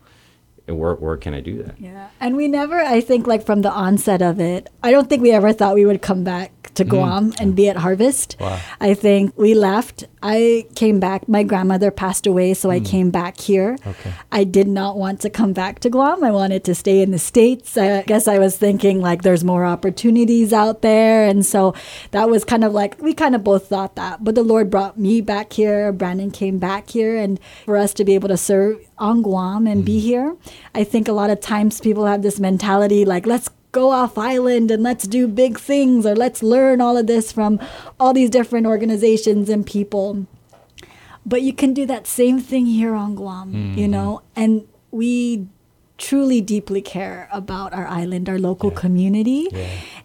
And 0.68 0.80
where, 0.80 0.96
where 0.96 1.18
can 1.18 1.34
I 1.34 1.42
do 1.42 1.62
that? 1.64 1.80
Yeah. 1.80 2.10
And 2.20 2.36
we 2.36 2.48
never, 2.48 2.80
I 2.80 3.00
think, 3.00 3.28
like 3.28 3.46
from 3.46 3.62
the 3.62 3.72
onset 3.72 4.22
of 4.22 4.40
it, 4.40 4.70
I 4.82 4.92
don't 4.92 5.08
think 5.08 5.22
we 5.22 5.32
ever 5.32 5.54
thought 5.54 5.76
we 5.76 5.86
would 5.86 6.02
come 6.02 6.24
back 6.24 6.52
to 6.74 6.84
mm. 6.84 6.90
Guam 6.90 7.34
and 7.40 7.56
be 7.56 7.70
at 7.70 7.78
Harvest. 7.78 8.36
Wow. 8.40 8.60
I 8.82 8.96
think 8.96 9.38
we 9.38 9.54
left. 9.54 10.06
I 10.24 10.66
came 10.74 11.00
back. 11.00 11.30
My 11.30 11.44
grandmother 11.44 11.92
passed 11.92 12.26
away, 12.26 12.56
so 12.56 12.72
I 12.72 12.80
mm. 12.80 12.86
came 12.86 13.12
back 13.12 13.40
here. 13.40 13.78
Okay. 13.86 14.12
I 14.32 14.44
did 14.44 14.68
not 14.68 14.98
want 14.98 15.22
to 15.22 15.30
come 15.30 15.54
back 15.54 15.80
to 15.82 15.90
Guam. 15.90 16.24
I 16.24 16.32
wanted 16.32 16.64
to 16.64 16.74
stay 16.74 17.02
in 17.02 17.12
the 17.12 17.20
States. 17.20 17.78
I 17.78 18.02
guess 18.02 18.28
I 18.28 18.40
was 18.40 18.58
thinking 18.58 19.02
like 19.02 19.22
there's 19.22 19.44
more 19.44 19.66
opportunities 19.66 20.52
out 20.52 20.82
there. 20.82 21.28
And 21.28 21.46
so 21.46 21.76
that 22.10 22.28
was 22.28 22.44
kind 22.44 22.64
of 22.64 22.74
like, 22.74 23.00
we 23.00 23.14
kind 23.14 23.36
of 23.36 23.44
both 23.44 23.68
thought 23.68 23.96
that. 23.98 24.24
But 24.24 24.34
the 24.34 24.44
Lord 24.44 24.72
brought 24.72 24.98
me 24.98 25.22
back 25.22 25.54
here. 25.54 25.94
Brandon 25.94 26.32
came 26.32 26.58
back 26.58 26.90
here. 26.90 27.16
And 27.18 27.40
for 27.66 27.78
us 27.78 27.94
to 27.94 28.04
be 28.04 28.16
able 28.16 28.30
to 28.30 28.38
serve 28.38 28.80
on 28.98 29.22
Guam 29.22 29.68
and 29.68 29.86
be 29.86 30.00
mm. 30.00 30.04
here, 30.04 30.36
I 30.74 30.84
think 30.84 31.08
a 31.08 31.14
lot 31.14 31.30
of 31.30 31.40
times 31.40 31.80
people 31.80 32.06
have 32.06 32.22
this 32.22 32.40
mentality 32.40 33.06
like, 33.06 33.26
let's 33.26 33.50
go 33.72 33.92
off 33.92 34.18
island 34.18 34.72
and 34.72 34.82
let's 34.82 35.06
do 35.06 35.28
big 35.28 35.60
things 35.60 36.06
or 36.06 36.16
let's 36.16 36.42
learn 36.42 36.80
all 36.80 36.98
of 36.98 37.08
this 37.08 37.32
from 37.32 37.60
all 38.00 38.14
these 38.14 38.30
different 38.30 38.66
organizations 38.66 39.50
and 39.50 39.66
people. 39.66 40.26
But 41.26 41.42
you 41.42 41.54
can 41.54 41.74
do 41.74 41.86
that 41.88 42.08
same 42.08 42.40
thing 42.40 42.68
here 42.68 42.94
on 42.94 43.16
Guam, 43.16 43.52
you 43.52 43.60
mm-hmm. 43.60 43.92
know? 43.92 44.22
And 44.36 44.68
we 44.92 45.48
truly 45.98 46.42
deeply 46.42 46.82
care 46.82 47.30
about 47.32 47.74
our 47.74 47.88
island, 47.88 48.28
our 48.28 48.40
local 48.40 48.72
community. 48.72 49.48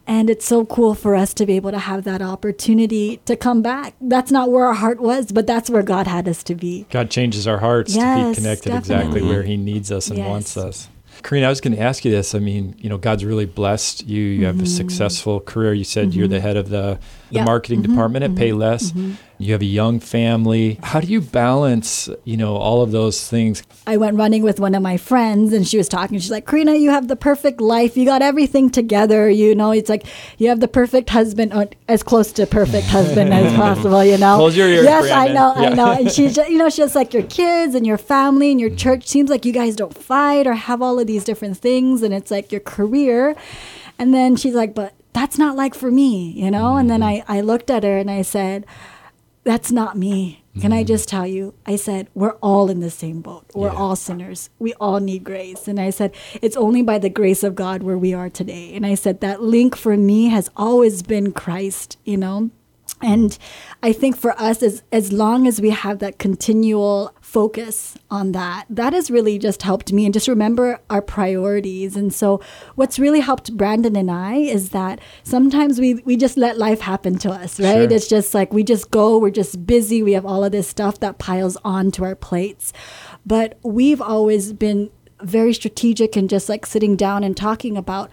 And 0.07 0.31
it's 0.31 0.45
so 0.45 0.65
cool 0.65 0.95
for 0.95 1.15
us 1.15 1.35
to 1.35 1.47
be 1.47 1.55
able 1.55 1.71
to 1.73 1.79
have 1.79 2.05
that 2.05 2.23
opportunity 2.23 3.19
to 3.27 3.37
come 3.37 3.63
back. 3.63 3.95
That's 4.01 4.31
not 4.31 4.51
where 4.51 4.67
our 4.67 4.75
heart 4.75 5.01
was, 5.01 5.33
but 5.33 5.47
that's 5.47 5.69
where 5.71 5.83
God 5.83 6.07
had 6.07 6.29
us 6.29 6.43
to 6.45 6.55
be. 6.55 6.87
God 6.91 7.11
changes 7.11 7.47
our 7.47 7.59
hearts 7.59 7.95
to 7.95 7.99
be 8.01 8.35
connected 8.35 8.75
exactly 8.75 9.23
where 9.23 9.43
He 9.43 9.55
mm-hmm. 9.55 9.65
needs 9.65 9.93
us 9.93 10.09
and 10.09 10.19
Yes. 10.19 10.29
wants 10.29 10.57
us. 10.57 10.89
Karina, 11.23 11.47
I 11.47 11.51
was 11.51 11.61
going 11.61 11.77
to 11.77 11.83
ask 11.83 12.05
you 12.05 12.11
this. 12.11 12.35
I 12.35 12.39
mean, 12.39 12.75
you 12.79 12.89
know, 12.89 12.97
God's 12.97 13.25
really 13.25 13.45
blessed 13.47 14.07
you. 14.07 14.23
You 14.23 14.47
have 14.47 14.57
a 14.57 14.59
mm-hmm. 14.59 14.67
successful 14.67 15.41
career. 15.41 15.75
You 15.75 15.85
said 15.85 16.15
you're 16.15 16.27
mm-hmm. 16.27 16.35
the 16.35 16.41
head 16.41 16.57
of 16.57 16.71
the, 16.71 16.99
the 17.29 17.37
Yeah. 17.37 17.45
marketing 17.45 17.83
department 17.83 18.25
at 18.25 18.31
Payless. 18.33 19.17
You 19.41 19.53
have 19.53 19.63
a 19.63 19.65
young 19.65 20.01
family. 20.01 20.79
How 20.83 21.01
do 21.01 21.07
you 21.07 21.23
balance, 21.23 22.11
you 22.25 22.37
know, 22.37 22.57
all 22.57 22.83
of 22.83 22.93
those 22.93 23.27
things? 23.27 23.63
I 23.87 23.97
went 23.97 24.19
running 24.19 24.43
with 24.43 24.61
one 24.61 24.75
of 24.75 24.83
my 24.83 24.99
friends 24.99 25.55
and 25.55 25.67
she 25.67 25.79
was 25.79 25.89
talking. 25.89 26.19
She's 26.19 26.31
like, 26.31 26.47
Karina, 26.47 26.75
you 26.75 26.91
have 26.91 27.09
the 27.09 27.17
perfect 27.17 27.59
life. 27.59 27.97
You 27.97 28.05
got 28.05 28.21
everything 28.21 28.69
together. 28.69 29.31
You 29.31 29.55
know, 29.55 29.71
it's 29.71 29.89
like 29.89 30.05
you 30.37 30.51
have 30.51 30.61
the 30.61 30.69
perfect 30.69 31.09
husband, 31.09 31.55
or 31.55 31.71
as 31.89 32.03
close 32.03 32.33
to 32.33 32.47
perfect 32.47 32.89
husband 32.89 33.33
as 33.33 33.51
possible, 33.57 34.05
you 34.05 34.19
know? 34.19 34.37
Close 34.37 34.59
your 34.59 34.69
ears, 34.69 34.85
Yes, 34.85 35.05
I 35.05 35.33
Brandon. 35.33 35.35
know, 35.35 35.55
I 35.55 35.69
know. 35.71 35.91
And 35.93 36.13
she's 36.13 36.35
just, 36.37 36.51
you 36.51 36.59
know, 36.59 36.69
she's 36.69 36.95
like 36.95 37.15
your 37.15 37.23
kids 37.23 37.75
and 37.75 37.87
your 37.87 37.99
family 37.99 38.51
and 38.51 38.61
your 38.61 38.71
mm. 38.71 38.79
church. 38.79 39.07
Seems 39.07 39.31
like 39.31 39.47
you 39.47 39.53
guys 39.55 39.75
don't 39.75 39.97
fight 39.97 40.47
or 40.47 40.53
have 40.53 40.83
all 40.83 40.99
of 40.99 41.07
these 41.07 41.25
different 41.25 41.57
things. 41.57 42.03
And 42.03 42.13
it's 42.13 42.31
like 42.31 42.53
your 42.53 42.61
career. 42.61 43.35
And 43.99 44.13
then 44.13 44.37
she's 44.37 44.55
like, 44.55 44.75
but 44.75 44.93
that's 45.15 45.39
not 45.39 45.57
like 45.57 45.75
for 45.75 45.91
me, 45.91 46.31
you 46.33 46.51
know? 46.51 46.77
And 46.77 46.91
then 46.91 47.01
mm. 47.01 47.25
I, 47.27 47.39
I 47.39 47.41
looked 47.41 47.71
at 47.71 47.85
her 47.85 47.97
and 47.97 48.11
I 48.11 48.21
said, 48.21 48.67
that's 49.45 49.73
not 49.73 49.97
me. 49.97 50.45
Can 50.61 50.73
I 50.73 50.81
mm-hmm. 50.81 50.89
just 50.89 51.09
tell 51.09 51.27
you? 51.27 51.55
I 51.65 51.77
said, 51.77 52.09
we're 52.13 52.35
all 52.43 52.71
in 52.71 52.81
the 52.81 52.91
same 52.91 53.21
boat. 53.21 53.47
We're 53.55 53.69
Yeah. 53.69 53.77
all 53.79 53.97
sinners. 53.97 54.51
We 54.59 54.75
all 54.75 54.99
need 55.01 55.25
grace. 55.25 55.69
And 55.69 55.81
I 55.81 55.91
said, 55.91 56.13
it's 56.43 56.57
only 56.57 56.83
by 56.83 56.99
the 56.99 57.09
grace 57.09 57.45
of 57.45 57.55
God 57.55 57.83
where 57.83 57.97
we 57.97 58.13
are 58.13 58.29
today. 58.29 58.75
And 58.75 58.85
I 58.85 58.97
said, 58.97 59.21
that 59.21 59.43
link 59.43 59.77
for 59.77 59.97
me 59.97 60.29
has 60.29 60.51
always 60.57 61.03
been 61.03 61.33
Christ, 61.33 61.97
you 62.05 62.17
know? 62.17 62.51
And 63.03 63.37
I 63.83 63.93
think 63.93 64.17
for 64.17 64.39
us, 64.39 64.63
as, 64.63 64.83
as 64.93 65.13
long 65.13 65.47
as 65.47 65.61
we 65.61 65.71
have 65.71 66.01
that 66.01 66.19
continual 66.19 67.15
focus 67.21 67.97
on 68.11 68.33
that, 68.33 68.67
that 68.69 68.93
has 68.93 69.11
really 69.11 69.39
just 69.39 69.63
helped 69.63 69.93
me 69.93 70.05
and 70.05 70.13
just 70.13 70.29
remember 70.29 70.81
our 70.91 71.01
priorities. 71.01 71.97
And 71.97 72.13
so, 72.13 72.41
what's 72.75 72.99
really 72.99 73.21
helped 73.21 73.57
Brandon 73.57 73.97
and 73.97 74.11
I 74.11 74.35
is 74.37 74.71
that 74.71 75.01
sometimes 75.23 75.81
we, 75.81 75.95
we 76.05 76.17
just 76.17 76.37
let 76.37 76.59
life 76.59 76.81
happen 76.81 77.19
to 77.19 77.31
us, 77.31 77.59
right? 77.59 77.89
Sure. 77.89 77.93
It's 77.93 78.09
just 78.09 78.35
like 78.35 78.53
we 78.53 78.65
just 78.65 78.91
go, 78.91 79.19
we're 79.19 79.31
just 79.31 79.67
busy, 79.67 80.03
we 80.03 80.13
have 80.13 80.27
all 80.27 80.45
of 80.45 80.53
this 80.53 80.69
stuff 80.69 81.01
that 81.01 81.19
piles 81.19 81.57
onto 81.65 82.05
our 82.05 82.15
plates. 82.15 82.73
But 83.25 83.59
we've 83.63 84.03
always 84.03 84.53
been 84.53 84.91
very 85.23 85.53
strategic 85.53 86.17
and 86.17 86.29
just 86.29 86.49
like 86.49 86.67
sitting 86.67 86.97
down 86.97 87.25
and 87.25 87.37
talking 87.37 87.77
about 87.77 88.11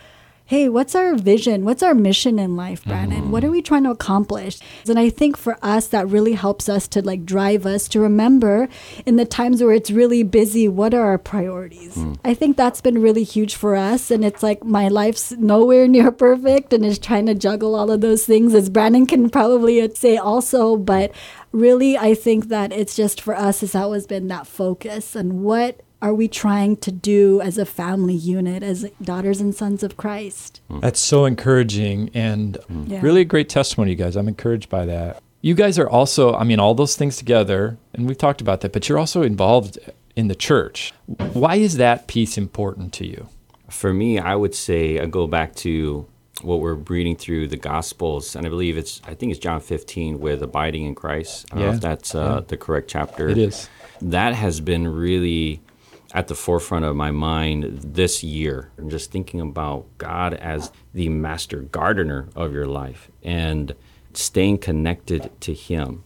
hey, 0.47 0.69
what's 0.69 0.95
our 0.95 1.13
vision? 1.13 1.65
What's 1.65 1.83
our 1.83 1.93
mission 1.93 2.39
in 2.39 2.55
life, 2.55 2.81
Brandon? 2.85 3.31
What 3.31 3.43
are 3.43 3.47
mm-hmm. 3.47 3.51
we 3.51 3.61
trying 3.61 3.83
to 3.83 3.91
accomplish? 3.91 4.59
And 4.87 4.97
I 4.97 5.09
think 5.09 5.35
for 5.35 5.57
us, 5.61 5.87
that 5.87 6.07
really 6.07 6.33
helps 6.33 6.69
us 6.69 6.87
to 6.89 7.01
like 7.01 7.25
drive 7.25 7.65
us 7.65 7.89
to 7.89 7.99
remember 7.99 8.69
in 9.05 9.17
the 9.17 9.25
times 9.25 9.61
where 9.61 9.73
it's 9.73 9.91
really 9.91 10.23
busy, 10.23 10.69
what 10.69 10.93
are 10.93 11.05
our 11.05 11.17
priorities? 11.17 11.97
Mm. 11.97 12.17
I 12.23 12.33
think 12.33 12.55
that's 12.55 12.79
been 12.79 13.01
really 13.01 13.25
huge 13.25 13.55
for 13.55 13.75
us. 13.75 14.09
And 14.09 14.23
it's 14.23 14.41
like 14.41 14.63
my 14.63 14.87
life's 14.87 15.33
nowhere 15.33 15.85
near 15.89 16.13
perfect 16.13 16.71
and 16.71 16.85
is 16.85 16.97
trying 16.97 17.25
to 17.25 17.35
juggle 17.35 17.75
all 17.75 17.91
of 17.91 17.99
those 17.99 18.25
things, 18.25 18.53
as 18.53 18.69
Brandon 18.69 19.05
can 19.05 19.29
probably 19.29 19.93
say 19.95 20.15
also. 20.15 20.77
But 20.77 21.11
really, 21.51 21.97
I 21.97 22.13
think 22.13 22.47
that 22.47 22.71
it's 22.71 22.95
just 22.95 23.19
for 23.19 23.35
us, 23.35 23.61
it's 23.63 23.75
always 23.75 24.07
been 24.07 24.29
that 24.29 24.47
focus 24.47 25.13
and 25.13 25.43
what 25.43 25.81
are 26.01 26.13
we 26.13 26.27
trying 26.27 26.77
to 26.77 26.91
do 26.91 27.41
as 27.41 27.57
a 27.57 27.65
family 27.65 28.13
unit, 28.13 28.61
as 28.63 28.85
daughters 29.01 29.41
and 29.41 29.53
sons 29.55 29.83
of 29.83 29.97
Christ? 29.97 30.61
That's 30.69 30.99
so 30.99 31.25
encouraging 31.25 32.09
and 32.13 32.57
Yeah. 32.87 33.01
really 33.01 33.21
a 33.21 33.25
great 33.25 33.49
testimony, 33.49 33.91
you 33.91 33.97
guys. 33.97 34.15
I'm 34.15 34.27
encouraged 34.27 34.69
by 34.69 34.85
that. 34.85 35.21
You 35.41 35.53
guys 35.55 35.79
are 35.79 35.89
also, 35.89 36.33
I 36.33 36.43
mean, 36.43 36.59
all 36.59 36.73
those 36.75 36.95
things 36.95 37.17
together, 37.17 37.77
and 37.93 38.07
we've 38.07 38.17
talked 38.17 38.41
about 38.41 38.61
that, 38.61 38.73
but 38.73 38.87
you're 38.89 38.97
also 38.99 39.21
involved 39.21 39.77
in 40.15 40.27
the 40.27 40.35
church. 40.35 40.93
Why 41.33 41.55
is 41.55 41.77
that 41.77 42.07
piece 42.07 42.37
important 42.37 42.91
to 42.93 43.07
you? 43.07 43.27
For 43.69 43.93
me, 43.93 44.17
I 44.19 44.35
would 44.35 44.55
say 44.55 44.99
I 44.99 45.05
go 45.05 45.27
back 45.27 45.55
to 45.57 46.05
what 46.41 46.59
we're 46.59 46.75
reading 46.75 47.15
through 47.15 47.47
the 47.47 47.57
Gospels, 47.57 48.35
and 48.35 48.45
I 48.45 48.49
believe 48.49 48.77
it's 48.77 49.01
I 49.07 49.13
think 49.15 49.31
it's 49.31 49.39
John 49.39 49.59
15 49.59 50.19
with 50.19 50.41
abiding 50.43 50.85
in 50.85 50.95
Christ. 50.95 51.47
I 51.51 51.55
don't 51.55 51.63
know 51.63 51.69
Yeah. 51.71 51.75
if 51.75 51.81
that's 51.81 52.13
uh, 52.15 52.43
the 52.47 52.57
correct 52.57 52.89
chapter. 52.89 53.27
It 53.29 53.37
is. 53.37 53.67
That 54.01 54.35
has 54.35 54.59
been 54.59 54.87
really 54.87 55.59
at 56.13 56.27
the 56.27 56.35
forefront 56.35 56.85
of 56.85 56.95
my 56.95 57.11
mind 57.11 57.79
this 57.81 58.23
year. 58.23 58.71
I'm 58.77 58.89
just 58.89 59.11
thinking 59.11 59.41
about 59.41 59.85
God 59.97 60.33
as 60.33 60.71
the 60.93 61.09
master 61.09 61.61
gardener 61.61 62.29
of 62.35 62.53
your 62.53 62.67
life 62.67 63.11
and 63.23 63.75
staying 64.13 64.59
connected 64.59 65.29
to 65.41 65.53
Him. 65.53 66.03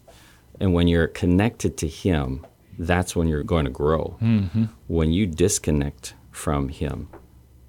And 0.60 0.74
when 0.74 0.88
you're 0.88 1.08
connected 1.08 1.78
to 1.78 1.88
Him, 1.88 2.46
that's 2.78 3.16
when 3.16 3.28
you're 3.28 3.44
going 3.44 3.66
to 3.66 3.72
grow. 3.72 4.18
Mm-hmm. 4.22 4.66
When 4.88 5.12
you 5.12 5.28
disconnect 5.28 6.16
from 6.32 6.70
Him, 6.70 7.08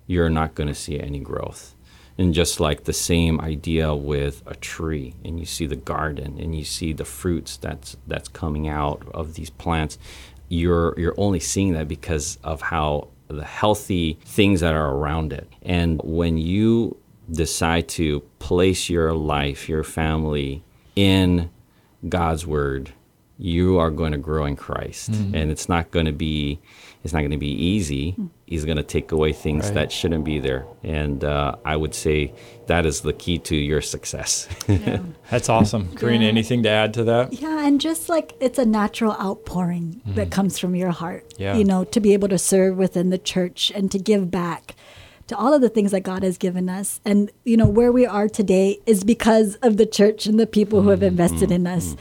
you're 0.06 0.30
not 0.30 0.54
going 0.54 0.68
to 0.68 0.74
see 0.74 0.98
any 0.98 1.20
growth. 1.20 1.74
And 2.18 2.34
just 2.34 2.60
like 2.60 2.84
the 2.84 2.92
same 2.92 3.40
idea 3.40 3.94
with 3.94 4.42
a 4.46 4.54
tree, 4.54 5.14
and 5.24 5.40
you 5.40 5.46
see 5.46 5.64
the 5.64 5.76
garden, 5.76 6.38
and 6.38 6.54
you 6.54 6.64
see 6.64 6.92
the 6.92 7.06
fruits 7.06 7.56
that's 7.56 7.96
that's 8.06 8.28
coming 8.28 8.68
out 8.68 9.02
of 9.14 9.34
these 9.34 9.48
plants, 9.48 9.98
you're 10.52 10.94
you're 10.98 11.14
only 11.16 11.40
seeing 11.40 11.72
that 11.72 11.88
because 11.88 12.38
of 12.44 12.60
how 12.60 13.08
the 13.28 13.44
healthy 13.44 14.18
things 14.24 14.60
that 14.60 14.74
are 14.74 14.94
around 14.94 15.32
it. 15.32 15.48
And 15.62 15.98
when 16.04 16.36
you 16.36 16.98
decide 17.30 17.88
to 17.88 18.20
place 18.38 18.90
your 18.90 19.14
life, 19.14 19.66
your 19.66 19.82
family 19.82 20.62
in 20.94 21.48
God's 22.06 22.46
word, 22.46 22.92
you 23.42 23.78
are 23.78 23.90
going 23.90 24.12
to 24.12 24.18
grow 24.18 24.44
in 24.44 24.54
Christ. 24.54 25.10
Mm-hmm. 25.10 25.34
And 25.34 25.50
it's 25.50 25.68
not 25.68 25.90
going 25.90 26.06
to 26.06 26.12
be 26.12 26.60
it's 27.02 27.12
not 27.12 27.20
going 27.20 27.32
to 27.32 27.36
be 27.36 27.50
easy. 27.50 28.12
Hmm. 28.12 28.26
He's 28.46 28.64
going 28.64 28.76
to 28.76 28.84
take 28.84 29.10
away 29.10 29.32
things 29.32 29.64
Right. 29.64 29.74
that 29.74 29.92
shouldn't 29.92 30.24
be 30.24 30.38
there. 30.38 30.66
And 30.84 31.24
uh, 31.24 31.56
I 31.64 31.74
would 31.74 31.94
say 31.94 32.32
that 32.68 32.86
is 32.86 33.00
the 33.00 33.12
key 33.12 33.38
to 33.40 33.56
your 33.56 33.80
success. 33.80 34.46
That's 35.30 35.48
awesome. 35.48 35.96
Karina, 35.96 36.24
Yeah. 36.24 36.30
anything 36.30 36.62
to 36.62 36.68
add 36.68 36.94
to 36.94 37.04
that? 37.04 37.32
Yeah, 37.32 37.66
and 37.66 37.80
just 37.80 38.08
like 38.08 38.34
it's 38.38 38.58
a 38.58 38.64
natural 38.64 39.14
outpouring 39.14 40.00
that 40.06 40.14
mm-hmm. 40.14 40.30
comes 40.30 40.60
from 40.60 40.76
your 40.76 40.92
heart. 40.92 41.34
Yeah. 41.38 41.56
You 41.56 41.64
know, 41.64 41.82
to 41.82 41.98
be 41.98 42.12
able 42.12 42.28
to 42.28 42.38
serve 42.38 42.76
within 42.76 43.10
the 43.10 43.18
church 43.18 43.72
and 43.74 43.90
to 43.90 43.98
give 43.98 44.30
back 44.30 44.76
to 45.26 45.36
all 45.36 45.52
of 45.52 45.60
the 45.60 45.68
things 45.68 45.90
that 45.90 46.02
God 46.02 46.22
has 46.22 46.38
given 46.38 46.68
us. 46.68 47.00
And, 47.04 47.32
you 47.44 47.56
know, 47.56 47.68
where 47.68 47.90
we 47.90 48.06
are 48.06 48.28
today 48.28 48.78
is 48.86 49.02
because 49.02 49.56
of 49.56 49.76
the 49.76 49.86
church 49.86 50.26
and 50.26 50.38
the 50.38 50.46
people 50.46 50.82
who 50.82 50.90
have 50.90 51.00
mm-hmm. 51.00 51.08
invested 51.08 51.50
in 51.50 51.66
us. 51.66 51.96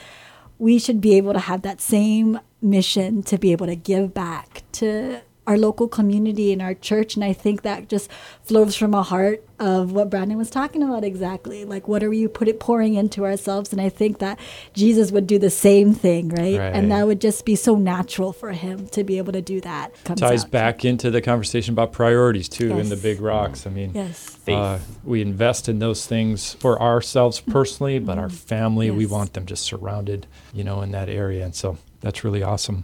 We 0.62 0.78
should 0.78 1.02
be 1.02 1.18
able 1.18 1.34
to 1.34 1.40
have 1.40 1.64
that 1.64 1.82
same 1.82 2.40
mission 2.62 3.24
to 3.24 3.40
be 3.40 3.52
able 3.52 3.66
to 3.66 3.76
give 3.76 4.14
back 4.14 4.62
to 4.74 5.22
our 5.48 5.58
local 5.58 5.88
community 5.88 6.54
and 6.54 6.62
our 6.62 6.74
church. 6.74 7.16
And 7.16 7.24
I 7.24 7.34
think 7.34 7.64
that 7.64 7.90
just 7.90 8.12
flows 8.44 8.76
from 8.76 8.94
a 8.94 9.02
heart 9.02 9.44
of 9.60 9.92
what 9.92 10.10
Brandon 10.10 10.38
was 10.38 10.50
talking 10.50 10.84
about 10.84 11.04
exactly. 11.04 11.66
Like, 11.66 11.88
what 11.88 12.04
are 12.04 12.14
you 12.14 12.30
put 12.30 12.48
it 12.48 12.60
pouring 12.60 12.94
into 12.94 13.26
ourselves? 13.26 13.72
And 13.72 13.82
I 13.82 13.90
think 13.90 14.20
that 14.20 14.40
Jesus 14.74 15.12
would 15.12 15.28
do 15.28 15.40
the 15.40 15.50
same 15.50 15.94
thing, 15.94 16.30
right? 16.30 16.60
Right. 16.60 16.74
And 16.74 16.92
that 16.92 17.06
would 17.08 17.22
just 17.22 17.46
be 17.46 17.56
so 17.56 17.76
natural 17.76 18.34
for 18.34 18.52
him 18.52 18.88
to 18.90 19.04
be 19.04 19.18
able 19.18 19.34
to 19.34 19.42
do 19.42 19.62
that. 19.62 19.94
Comes 20.04 20.22
Ties 20.22 20.44
out. 20.46 20.52
back 20.52 20.86
into 20.86 21.10
the 21.10 21.22
conversation 21.22 21.74
about 21.74 21.92
priorities 21.92 22.48
too 22.48 22.78
in 22.78 22.90
the 22.90 22.96
big 22.96 23.20
rocks. 23.20 23.66
I 23.66 23.72
mean, 23.72 23.92
Yes. 23.94 24.38
Uh, 24.48 24.80
we 25.04 25.22
invest 25.22 25.70
in 25.70 25.80
those 25.80 26.06
things 26.06 26.54
for 26.56 26.82
ourselves 26.82 27.40
personally, 27.40 28.00
but 28.00 28.18
our 28.18 28.30
family, 28.30 28.92
we 28.92 29.06
want 29.06 29.34
them 29.34 29.46
just 29.46 29.64
surrounded, 29.64 30.28
you 30.54 30.64
know, 30.64 30.82
in 30.82 30.92
that 30.92 31.08
area. 31.08 31.46
And 31.46 31.56
so 31.56 31.78
that's 32.02 32.24
really 32.24 32.44
awesome. 32.44 32.84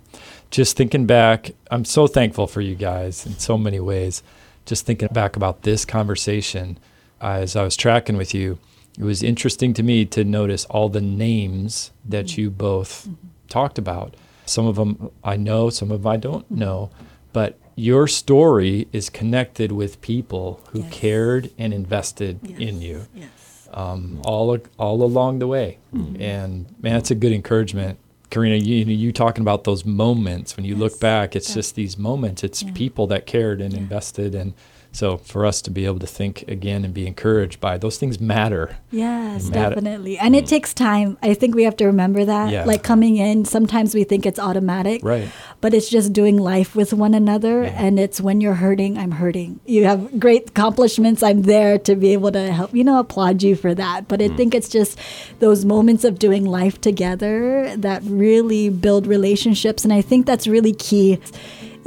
Just 0.52 0.78
thinking 0.78 1.06
back, 1.06 1.52
I'm 1.72 1.86
so 1.86 2.08
thankful 2.08 2.48
for 2.48 2.62
you 2.62 2.76
guys 2.76 3.26
in 3.26 3.38
so 3.38 3.58
many 3.58 3.80
ways. 3.80 4.24
Just 4.66 4.86
thinking 4.86 5.10
back 5.12 5.36
about 5.36 5.64
this 5.64 5.86
conversation 5.86 6.78
uh, 7.22 7.40
as 7.42 7.56
I 7.56 7.64
was 7.64 7.76
tracking 7.76 8.18
with 8.18 8.34
you, 8.34 8.60
it 8.98 9.04
was 9.04 9.22
interesting 9.24 9.74
to 9.76 9.84
me 9.84 10.06
to 10.06 10.24
notice 10.24 10.66
all 10.66 10.90
the 10.90 11.02
names 11.02 11.92
that 12.06 12.38
you 12.38 12.50
both 12.50 13.08
talked 13.50 13.78
about. 13.78 14.16
Some 14.46 14.66
of 14.68 14.76
them 14.76 15.12
I 15.24 15.36
know, 15.36 15.70
some 15.70 15.92
of 15.92 16.04
them 16.04 16.12
I 16.12 16.18
don't 16.18 16.50
know, 16.50 16.90
but 17.34 17.58
your 17.76 18.08
story 18.08 18.88
is 18.92 19.10
connected 19.10 19.72
with 19.72 20.02
people 20.02 20.60
who 20.72 20.80
Yes. 20.80 20.94
cared 20.94 21.50
and 21.60 21.74
invested 21.74 22.40
Yes. 22.44 22.60
in 22.60 22.82
you 22.82 23.06
Yes. 23.16 23.68
um, 23.74 24.20
all 24.26 24.58
all 24.80 25.04
along 25.04 25.40
the 25.40 25.48
way. 25.48 25.78
And 25.94 26.66
man, 26.82 26.96
it's 26.98 27.12
a 27.12 27.16
good 27.16 27.32
encouragement. 27.34 28.00
Karina, 28.30 28.56
you, 28.56 28.84
you 28.86 29.12
talking 29.14 29.42
about 29.42 29.64
those 29.64 29.86
moments 29.86 30.58
when 30.58 30.66
you 30.66 30.76
look 30.76 31.00
back, 31.00 31.36
it's 31.36 31.50
Yeah. 31.50 31.56
just 31.56 31.76
these 31.76 31.98
moments. 31.98 32.44
It's 32.44 32.62
Yeah. 32.62 32.72
people 32.74 33.08
that 33.08 33.26
cared 33.26 33.62
and 33.62 33.74
Yeah. 33.74 33.80
invested, 33.80 34.36
and 34.36 34.54
so 34.98 35.18
for 35.18 35.46
us 35.46 35.62
to 35.62 35.70
be 35.70 35.86
able 35.86 36.00
to 36.00 36.08
think 36.08 36.42
again 36.48 36.84
and 36.84 36.92
be 36.92 37.06
encouraged 37.06 37.62
by 37.62 37.78
those 37.78 38.00
things 38.00 38.20
matter. 38.20 38.78
Yes, 38.90 39.48
Matter- 39.48 39.76
definitely. 39.76 40.18
And 40.18 40.36
it 40.36 40.46
mm. 40.46 40.50
takes 40.50 40.74
time. 40.74 41.20
I 41.22 41.36
think 41.36 41.54
we 41.54 41.66
have 41.66 41.78
to 41.78 41.86
remember 41.86 42.26
that. 42.26 42.50
Yeah. 42.52 42.64
Like 42.64 42.82
coming 42.82 43.18
in, 43.18 43.46
sometimes 43.46 43.94
we 43.94 44.04
think 44.04 44.26
it's 44.26 44.40
automatic. 44.40 45.04
Right. 45.04 45.30
But 45.62 45.76
it's 45.76 45.88
just 45.88 46.14
doing 46.14 46.38
life 46.40 46.76
with 46.76 46.94
one 46.94 47.14
another. 47.14 47.62
Yeah. 47.62 47.86
And 47.86 48.00
it's 48.00 48.20
when 48.20 48.42
you're 48.42 48.56
hurting, 48.56 48.98
I'm 48.98 49.12
hurting. 49.12 49.60
You 49.68 49.84
have 49.84 50.20
great 50.20 50.50
accomplishments. 50.50 51.22
I'm 51.22 51.44
there 51.44 51.78
to 51.78 51.96
be 51.96 52.14
able 52.14 52.32
to 52.32 52.52
help, 52.52 52.74
you 52.74 52.84
know, 52.84 52.98
applaud 52.98 53.44
you 53.44 53.56
for 53.56 53.76
that. 53.76 54.08
But 54.08 54.20
I 54.20 54.30
mm. 54.30 54.38
think 54.38 54.56
it's 54.56 54.70
just 54.70 54.98
those 55.38 55.64
moments 55.64 56.06
of 56.06 56.18
doing 56.18 56.44
life 56.44 56.82
together 56.82 57.72
that 57.78 58.02
really 58.04 58.70
build 58.70 59.06
relationships. 59.06 59.84
And 59.84 59.94
I 59.94 60.02
think 60.02 60.26
that's 60.26 60.48
really 60.48 60.74
key 60.74 61.20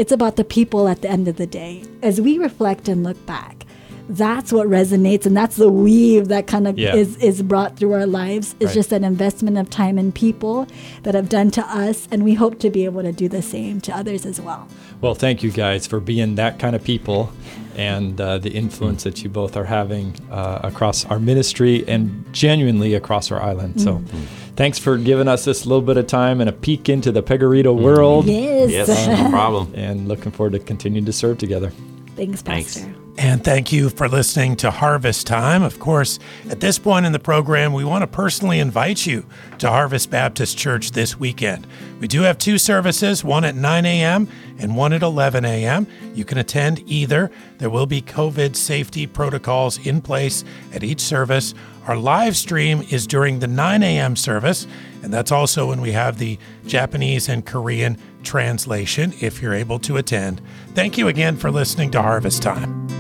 It's 0.01 0.13
about 0.13 0.37
the 0.37 0.45
people 0.45 0.89
at 0.89 1.03
the 1.03 1.11
end 1.11 1.29
of 1.29 1.37
the 1.37 1.47
day. 1.47 1.85
As 2.03 2.23
we 2.23 2.39
reflect 2.39 2.89
and 2.89 3.05
look 3.05 3.27
back, 3.27 3.67
that's 4.17 4.53
what 4.53 4.67
resonates 4.69 5.25
and 5.27 5.37
that's 5.37 5.57
the 5.57 5.71
weave 5.71 6.29
that 6.29 6.47
kind 6.47 6.67
of 6.67 6.79
Yeah. 6.79 6.95
is, 6.95 7.17
is 7.19 7.43
brought 7.43 7.77
through 7.77 7.93
our 7.93 8.07
lives. 8.07 8.55
It's 8.61 8.69
Right. 8.71 8.75
just 8.75 8.93
an 8.93 9.05
investment 9.05 9.57
of 9.59 9.71
time 9.71 9.99
and 9.99 10.15
people 10.15 10.67
that 11.05 11.15
have 11.15 11.29
done 11.29 11.51
to 11.53 11.63
us, 11.63 12.09
and 12.11 12.25
we 12.25 12.35
hope 12.35 12.59
to 12.61 12.71
be 12.71 12.85
able 12.85 13.03
to 13.03 13.13
do 13.13 13.29
the 13.29 13.43
same 13.43 13.81
to 13.83 13.97
others 13.97 14.27
as 14.27 14.41
well. 14.41 14.67
Well, 15.01 15.15
thank 15.15 15.43
you 15.43 15.51
guys 15.51 15.87
for 15.87 16.01
being 16.01 16.35
that 16.35 16.59
kind 16.59 16.75
of 16.77 16.83
people 16.85 17.33
and 17.77 18.21
uh, 18.21 18.39
the 18.39 18.51
influence 18.51 19.05
that 19.05 19.23
you 19.23 19.31
both 19.31 19.57
are 19.57 19.65
having 19.65 20.15
uh, 20.31 20.61
across 20.65 21.05
our 21.07 21.19
ministry 21.19 21.85
and 21.89 22.25
genuinely 22.33 22.95
across 22.95 23.31
our 23.31 23.41
island. 23.41 23.81
So, 23.81 24.03
thanks 24.57 24.79
for 24.79 24.99
giving 24.99 25.29
us 25.29 25.45
this 25.45 25.65
little 25.65 25.81
bit 25.83 25.97
of 25.97 26.07
time 26.07 26.41
and 26.41 26.51
a 26.51 26.53
peek 26.53 26.89
into 26.89 27.13
the 27.13 27.23
Pegarito 27.23 27.75
world. 27.81 28.27
Yes. 28.27 28.71
Yes, 28.71 29.07
no 29.07 29.31
problem. 29.31 29.73
And 29.75 30.09
looking 30.09 30.33
forward 30.33 30.53
to 30.53 30.59
continuing 30.59 31.07
to 31.07 31.13
serve 31.13 31.39
together. 31.39 31.73
Thanks, 32.17 32.43
Thanks. 32.43 32.85
And 33.21 33.45
thank 33.45 33.71
you 33.71 33.91
for 33.91 34.09
listening 34.09 34.57
to 34.57 34.71
Harvest 34.71 35.27
Time. 35.27 35.63
Of 35.63 35.79
course, 35.79 36.19
at 36.49 36.61
this 36.61 36.79
point 36.79 37.05
in 37.05 37.13
the 37.13 37.19
program, 37.19 37.75
we 37.75 37.85
want 37.85 38.01
to 38.01 38.07
personally 38.07 38.59
invite 38.61 39.05
you 39.05 39.27
to 39.59 39.69
Harvest 39.69 40.09
Baptist 40.09 40.57
Church 40.57 40.93
this 40.93 41.21
weekend. 41.21 41.67
We 42.01 42.09
do 42.09 42.23
have 42.23 42.39
two 42.39 42.57
services, 42.57 43.23
one 43.23 43.45
at 43.45 43.55
9 43.55 43.85
a.m. 43.85 44.27
and 44.59 44.75
one 44.75 44.95
at 44.95 45.03
11 45.03 45.45
a.m. 45.45 45.87
You 46.15 46.25
can 46.25 46.39
attend 46.39 46.83
either. 46.87 47.31
There 47.59 47.69
will 47.69 47.85
be 47.85 48.01
COVID 48.01 48.57
safety 48.57 49.07
protocols 49.07 49.77
in 49.87 50.01
place 50.01 50.43
at 50.73 50.83
each 50.83 51.03
service. 51.03 51.53
Our 51.87 51.99
live 51.99 52.39
stream 52.39 52.87
is 52.89 53.07
during 53.07 53.41
the 53.41 53.49
9 53.49 53.83
a.m. 53.83 54.17
service, 54.17 54.67
and 55.03 55.13
that's 55.13 55.31
also 55.31 55.69
when 55.69 55.83
we 55.83 55.93
have 55.93 56.17
the 56.17 56.39
Japanese 56.67 57.29
and 57.29 57.45
Korean 57.45 57.99
translation 58.23 59.13
if 59.21 59.43
you're 59.43 59.53
able 59.53 59.79
to 59.81 59.99
attend. 59.99 60.41
Thank 60.75 60.97
you 60.97 61.09
again 61.09 61.37
for 61.37 61.51
listening 61.51 61.91
to 61.91 62.01
Harvest 62.01 62.43
Time. 62.43 63.00